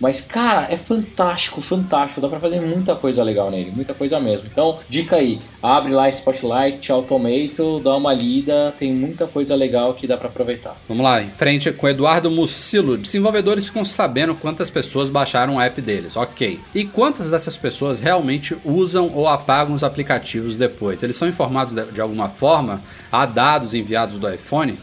[0.00, 2.22] Mas, cara, é fantástico, fantástico.
[2.22, 4.48] Dá pra fazer muita coisa legal nele, muita coisa mesmo.
[4.50, 10.06] Então, dica aí, abre lá Spotlight, Automato, dá uma lida, tem muita coisa legal que
[10.06, 10.74] dá para aproveitar.
[10.88, 12.96] Vamos lá, em frente com Eduardo Mucilo.
[12.96, 16.58] Desenvolvedores ficam sabendo quantas pessoas baixaram o app deles, ok.
[16.74, 21.02] E quantas dessas pessoas realmente usam ou apagam os aplicativos depois?
[21.02, 22.80] Eles são informados de, de alguma forma?
[23.12, 24.78] Há dados enviados do iPhone?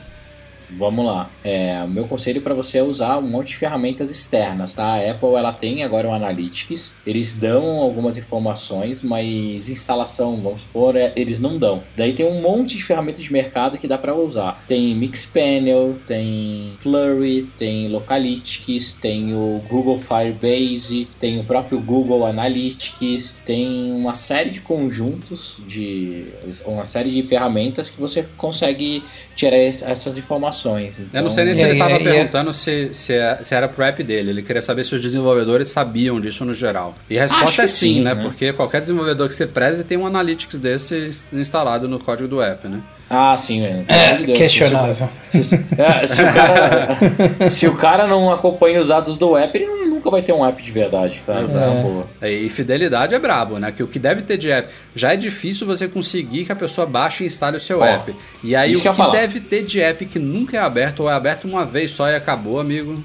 [0.69, 1.29] Vamos lá.
[1.43, 4.95] É, o meu conselho para você é usar um monte de ferramentas externas, tá?
[4.95, 10.95] A Apple ela tem agora o Analytics, eles dão algumas informações, mas instalação, vamos supor,
[10.95, 11.83] é, eles não dão.
[11.95, 14.61] Daí tem um monte de ferramentas de mercado que dá para usar.
[14.67, 23.41] Tem Mixpanel, tem Flurry, tem Localytics, tem o Google Firebase, tem o próprio Google Analytics,
[23.45, 26.27] tem uma série de conjuntos de
[26.65, 29.03] uma série de ferramentas que você consegue
[29.35, 30.99] tirar essas informações informações.
[30.99, 31.19] Então...
[31.19, 34.03] Eu não sei nem se ele estava perguntando se, se, é, se, era pro app
[34.03, 34.31] dele.
[34.31, 36.95] Ele queria saber se os desenvolvedores sabiam disso no geral.
[37.09, 38.13] E a resposta é sim, sim né?
[38.13, 38.21] né?
[38.21, 42.67] Porque qualquer desenvolvedor que você preze tem um analytics desse instalado no código do app,
[42.67, 42.81] né?
[43.09, 43.85] Ah, sim, velho.
[43.87, 45.07] É, de questionável.
[45.29, 46.87] Se, se, é, se, o cara,
[47.49, 49.65] se o cara não acompanha os dados do app, ele
[49.97, 51.45] nunca vai ter um app de verdade, cara.
[52.21, 52.31] É.
[52.31, 53.71] E fidelidade é brabo, né?
[53.71, 54.71] Que o que deve ter de app.
[54.95, 58.15] Já é difícil você conseguir que a pessoa baixe e instale o seu app.
[58.43, 61.13] E aí o que, que deve ter de app que nunca é aberto ou é
[61.13, 63.03] aberto uma vez só e acabou, amigo.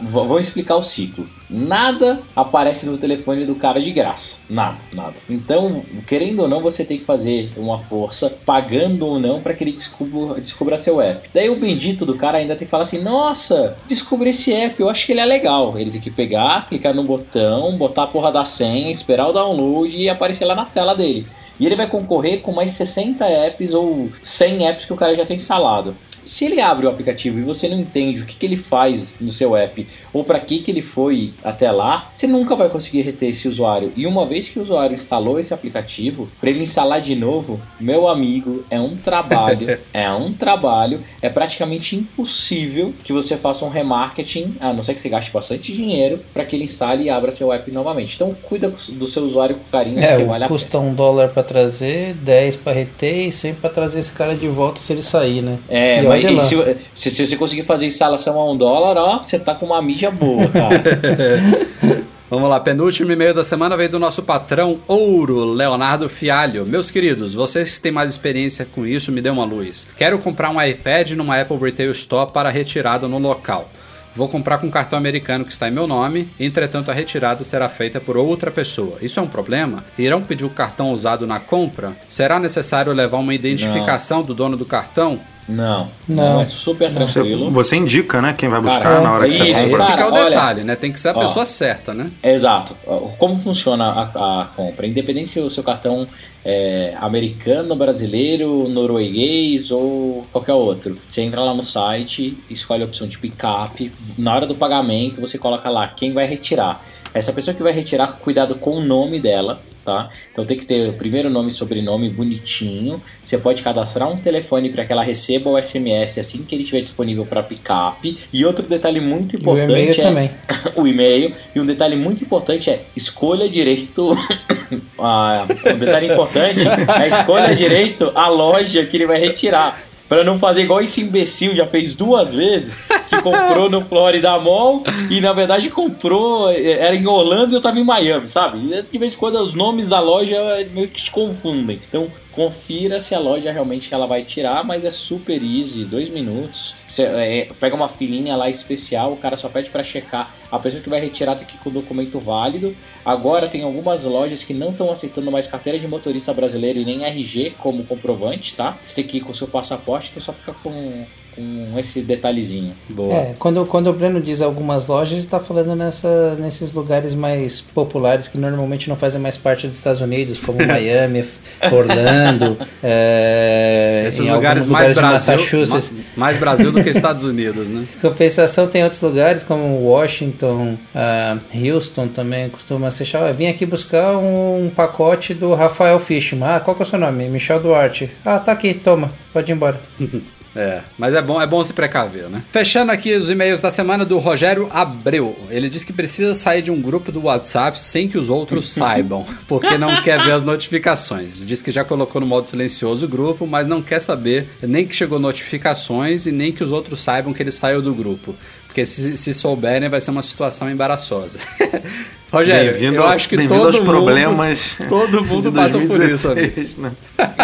[0.00, 1.24] Vou explicar o ciclo.
[1.48, 4.38] Nada aparece no telefone do cara de graça.
[4.48, 5.14] Nada, nada.
[5.28, 9.64] Então, querendo ou não, você tem que fazer uma força, pagando ou não, para que
[9.64, 11.28] ele descubra, descubra seu app.
[11.32, 14.88] Daí o bendito do cara ainda tem que falar assim: Nossa, descobri esse app, eu
[14.88, 15.78] acho que ele é legal.
[15.78, 19.96] Ele tem que pegar, clicar no botão, botar a porra da senha, esperar o download
[19.96, 21.26] e aparecer lá na tela dele.
[21.58, 25.24] E ele vai concorrer com mais 60 apps ou 100 apps que o cara já
[25.24, 25.96] tem instalado.
[26.24, 29.30] Se ele abre o aplicativo e você não entende o que, que ele faz no
[29.30, 33.30] seu app ou para que, que ele foi até lá, você nunca vai conseguir reter
[33.30, 33.92] esse usuário.
[33.96, 38.08] E uma vez que o usuário instalou esse aplicativo, para ele instalar de novo, meu
[38.08, 44.56] amigo, é um trabalho, é um trabalho, é praticamente impossível que você faça um remarketing,
[44.60, 47.52] a não ser que você gaste bastante dinheiro para que ele instale e abra seu
[47.52, 48.14] app novamente.
[48.14, 52.56] Então cuida do seu usuário com carinho, é, vale custa um dólar para trazer, 10
[52.56, 55.58] para reter e 100 para trazer esse cara de volta se ele sair, né?
[55.68, 59.54] É, e se, se, se, você conseguir fazer instalação a um dólar, ó, você tá
[59.54, 60.82] com uma mídia boa, cara.
[62.30, 66.64] Vamos lá, penúltimo e-mail da semana veio do nosso patrão Ouro, Leonardo Fialho.
[66.64, 69.86] Meus queridos, vocês que têm mais experiência com isso, me dê uma luz.
[69.96, 73.70] Quero comprar um iPad numa Apple Retail Store para retirada no local.
[74.16, 78.00] Vou comprar com cartão americano que está em meu nome, entretanto a retirada será feita
[78.00, 78.98] por outra pessoa.
[79.02, 79.84] Isso é um problema?
[79.98, 81.92] Irão pedir o cartão usado na compra?
[82.08, 84.26] Será necessário levar uma identificação Não.
[84.26, 85.20] do dono do cartão?
[85.48, 87.50] Não, não, é super tranquilo.
[87.50, 89.76] Você, você, indica, né, quem vai buscar cara, na hora que isso, você compra.
[89.76, 90.76] Esse é o detalhe, olha, né?
[90.76, 92.10] Tem que ser a ó, pessoa certa, né?
[92.22, 92.74] Exato.
[93.18, 94.86] Como funciona a, a compra?
[94.86, 96.06] Independente se o seu cartão
[96.44, 100.96] é americano, brasileiro, norueguês ou qualquer outro.
[101.10, 103.92] Você entra lá no site, escolhe a opção de pick-up.
[104.16, 106.82] Na hora do pagamento, você coloca lá quem vai retirar.
[107.12, 110.10] Essa pessoa que vai retirar, cuidado com o nome dela, tá?
[110.32, 113.02] Então tem que ter o primeiro nome e sobrenome bonitinho.
[113.22, 116.80] Você pode cadastrar um telefone para que ela receba o SMS assim que ele estiver
[116.80, 118.18] disponível para picape.
[118.32, 120.30] E outro detalhe muito importante o é também.
[120.74, 121.32] o e-mail.
[121.54, 124.08] E um detalhe muito importante é escolha direito.
[124.98, 129.80] ah, um detalhe importante é escolha direito a loja que ele vai retirar.
[130.08, 134.82] Para não fazer igual esse imbecil já fez duas vezes, que comprou no Florida Mall
[135.10, 138.58] e na verdade comprou, era em Orlando e eu tava em Miami, sabe?
[138.90, 140.36] De vez em quando os nomes da loja
[140.72, 141.80] meio que se confundem.
[141.88, 146.74] Então confira se a loja realmente ela vai tirar, mas é super easy, dois minutos.
[146.86, 150.34] Você é, pega uma filinha lá especial, o cara só pede para checar.
[150.50, 152.76] A pessoa que vai retirar tem que ir com o documento válido.
[153.04, 157.04] Agora tem algumas lojas que não estão aceitando mais carteira de motorista brasileiro e nem
[157.04, 158.76] RG como comprovante, tá?
[158.84, 162.72] Você tem que ir com o seu passaporte, então só fica com com esse detalhezinho.
[162.88, 163.14] Boa.
[163.14, 167.60] É, quando, quando o Breno diz algumas lojas, ele está falando nessa, nesses lugares mais
[167.60, 171.24] populares que normalmente não fazem mais parte dos Estados Unidos, como Miami,
[171.72, 172.56] Orlando.
[172.82, 177.86] É, Esses lugares mais lugares Brasil, mais, mais Brasil do que Estados Unidos, né?
[178.00, 183.04] Compensação tem outros lugares como Washington, uh, Houston também costuma ser.
[183.36, 186.48] Vim aqui buscar um, um pacote do Rafael Fishman.
[186.48, 187.28] Ah, qual que é o seu nome?
[187.28, 188.10] Michel Duarte.
[188.24, 189.80] Ah, tá aqui, toma, pode ir embora.
[190.56, 192.42] É, mas é bom, é bom se precaver, né?
[192.50, 195.36] Fechando aqui os e-mails da semana do Rogério Abreu.
[195.50, 199.26] Ele diz que precisa sair de um grupo do WhatsApp sem que os outros saibam,
[199.48, 201.36] porque não quer ver as notificações.
[201.36, 204.86] Ele diz que já colocou no modo silencioso o grupo, mas não quer saber nem
[204.86, 208.34] que chegou notificações e nem que os outros saibam que ele saiu do grupo
[208.66, 211.38] Porque se, se souberem, vai ser uma situação embaraçosa.
[212.32, 216.02] Rogério, Bem-vindo eu acho que bem-vindo todo aos mundo, problemas todo mundo de passa por
[216.02, 216.28] isso.
[216.34, 216.92] 2016, né?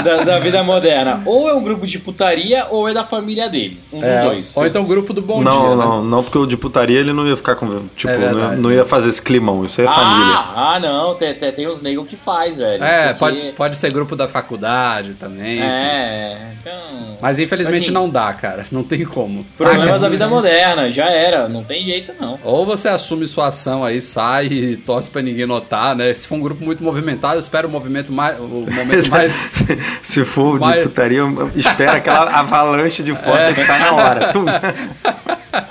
[0.03, 1.23] da, da vida moderna.
[1.25, 3.79] Ou é um grupo de putaria ou é da família dele.
[3.93, 4.57] Um É, dos dois.
[4.57, 5.85] ou então o grupo do Bom não, Dia, né?
[5.85, 7.87] não, não, porque o de putaria ele não ia ficar com.
[7.95, 10.35] Tipo, É não, ia, não ia fazer esse climão, isso aí é família.
[10.37, 12.83] Ah, ah, não, tem, tem, tem os negros que faz, velho.
[12.83, 15.61] É, Porque- pode, pode ser grupo da faculdade também.
[15.63, 17.17] É, então.
[17.23, 18.67] Mas infelizmente Assim, não dá, cara.
[18.73, 19.47] Não tem como.
[19.57, 22.41] Problemas Ah, da vida moderna, já era, não tem jeito não.
[22.43, 26.13] Ou você assume sua ação aí, sai e torce pra ninguém notar, né?
[26.15, 28.39] Se for um grupo muito movimentado, espera o movimento mais.
[28.41, 29.33] O momento mais.
[30.03, 31.23] Se for de Mas- putaria,
[31.55, 33.53] espera aquela avalanche de foto É.
[33.53, 34.33] que sai na hora.
[34.35, 34.45] Tum.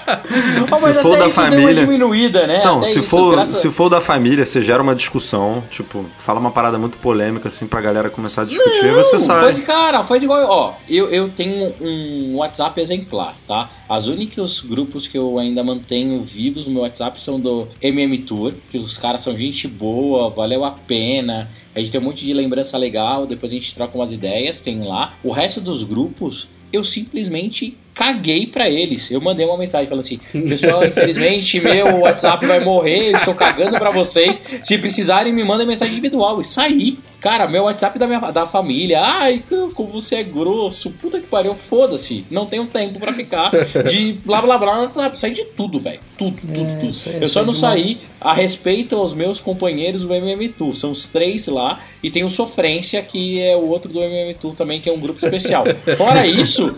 [0.72, 2.60] Oh, mas for da isso deu uma família- diminuída, né?
[2.60, 6.06] Então, Até se isso, for, graças- se for da família, você gera uma discussão, tipo,
[6.18, 9.40] fala uma parada muito polêmica, assim, pra galera começar a discutir, aí você Não, sai.
[9.42, 10.46] Faz, cara, faz igual.
[10.50, 13.70] Ó, eu, eu tenho um WhatsApp exemplar, tá?
[13.88, 18.54] As únicos grupos que eu ainda mantenho vivos no meu WhatsApp são do MM Tour,
[18.72, 21.50] que os caras são gente boa, valeu a pena.
[21.76, 24.84] A gente tem um monte de lembrança legal, depois a gente troca umas ideias, tem
[24.84, 25.14] lá.
[25.24, 29.12] O resto dos grupos, eu simplesmente caguei pra eles.
[29.12, 33.92] Eu mandei uma mensagem falando assim: Pessoal, infelizmente meu WhatsApp vai morrer, estou cagando pra
[33.92, 34.42] vocês.
[34.64, 36.40] Se precisarem, me mandem mensagem individual.
[36.40, 36.98] E saí.
[37.20, 39.02] Cara, meu WhatsApp da, minha, da família.
[39.02, 39.44] Ai,
[39.76, 40.90] como você é grosso.
[40.92, 42.26] Puta que pariu, foda-se.
[42.32, 43.52] Não tenho tempo pra ficar
[43.90, 45.20] de blá blá blá no WhatsApp.
[45.20, 46.00] Saí de tudo, velho.
[46.18, 46.90] Tudo, tudo, tudo.
[46.90, 50.76] isso aí, eu só não é saí a respeito aos meus companheiros do MM Tour.
[50.76, 51.82] São os três lá.
[52.02, 55.00] E tem o Sofrência, que é o outro do MM Tour também, que é um
[55.00, 55.66] grupo especial.
[55.98, 56.74] Fora isso,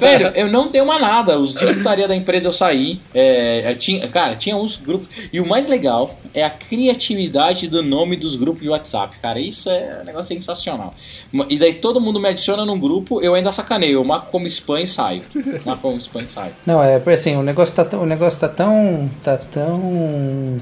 [0.00, 1.38] velho, eu não tenho mais nada.
[1.38, 3.00] Os de putaria da empresa eu saí.
[3.14, 5.08] É, eu tinha, cara, tinha uns grupos.
[5.30, 9.16] E o mais legal é a criatividade do nome dos grupos de WhatsApp.
[9.20, 10.94] Cara, isso é um negócio sensacional.
[11.48, 13.94] E daí todo mundo me adiciona num grupo, eu ainda sacaneio.
[13.94, 15.22] Eu marco como spam e saio.
[15.64, 16.52] Marco como spam e saio.
[16.66, 19.10] Não, é assim, o negócio tá, tão- o negócio tá tão.
[19.22, 20.60] tá tão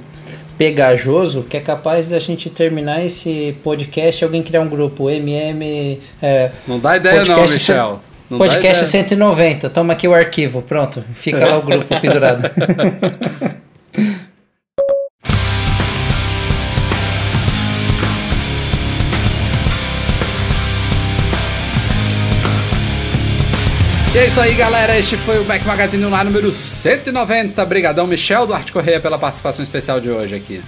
[0.58, 5.98] pegajoso que é capaz da gente terminar esse podcast e alguém criar um grupo MM.
[6.20, 8.00] É, Não dá ideia, não, Michel.
[8.28, 9.04] Não podcast ideia.
[9.06, 11.02] 190, toma aqui o arquivo, pronto.
[11.14, 12.42] Fica lá o grupo pendurado.
[24.20, 24.98] é isso aí, galera.
[24.98, 27.62] Este foi o Mac Magazine no ar número 190.
[27.62, 30.62] Obrigadão, Michel Duarte Correia, pela participação especial de hoje aqui.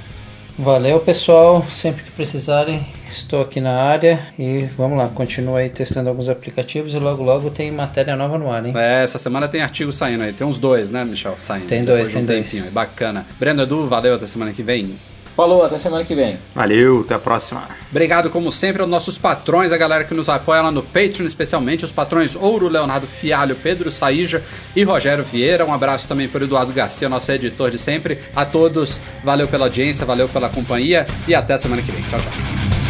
[0.59, 1.67] Valeu, pessoal.
[1.69, 6.95] Sempre que precisarem, estou aqui na área e vamos lá, continua aí testando alguns aplicativos
[6.95, 8.73] e logo logo tem matéria nova no ar, hein?
[8.75, 10.33] É, essa semana tem artigo saindo aí.
[10.33, 11.35] Tem uns dois, né, Michel?
[11.37, 11.67] Saindo.
[11.67, 12.51] Tem dois, de um tem dois.
[12.51, 12.71] tempinho.
[12.71, 13.27] Bacana.
[13.39, 14.97] Breno Edu, valeu até semana que vem.
[15.37, 16.39] Falou, até semana que vem.
[16.55, 17.69] Valeu, até a próxima.
[17.91, 21.85] Obrigado, como sempre, aos nossos patrões, a galera que nos apoia lá no Patreon, especialmente
[21.85, 24.43] os patrões Ouro, Leonardo Fialho, Pedro Saíja
[24.77, 25.65] e Rogério Vieira.
[25.65, 28.19] Um abraço também para o Eduardo Garcia, nosso editor de sempre.
[28.37, 32.03] A todos, valeu pela audiência, valeu pela companhia e até semana que vem.
[32.03, 32.82] Tchau, tchau.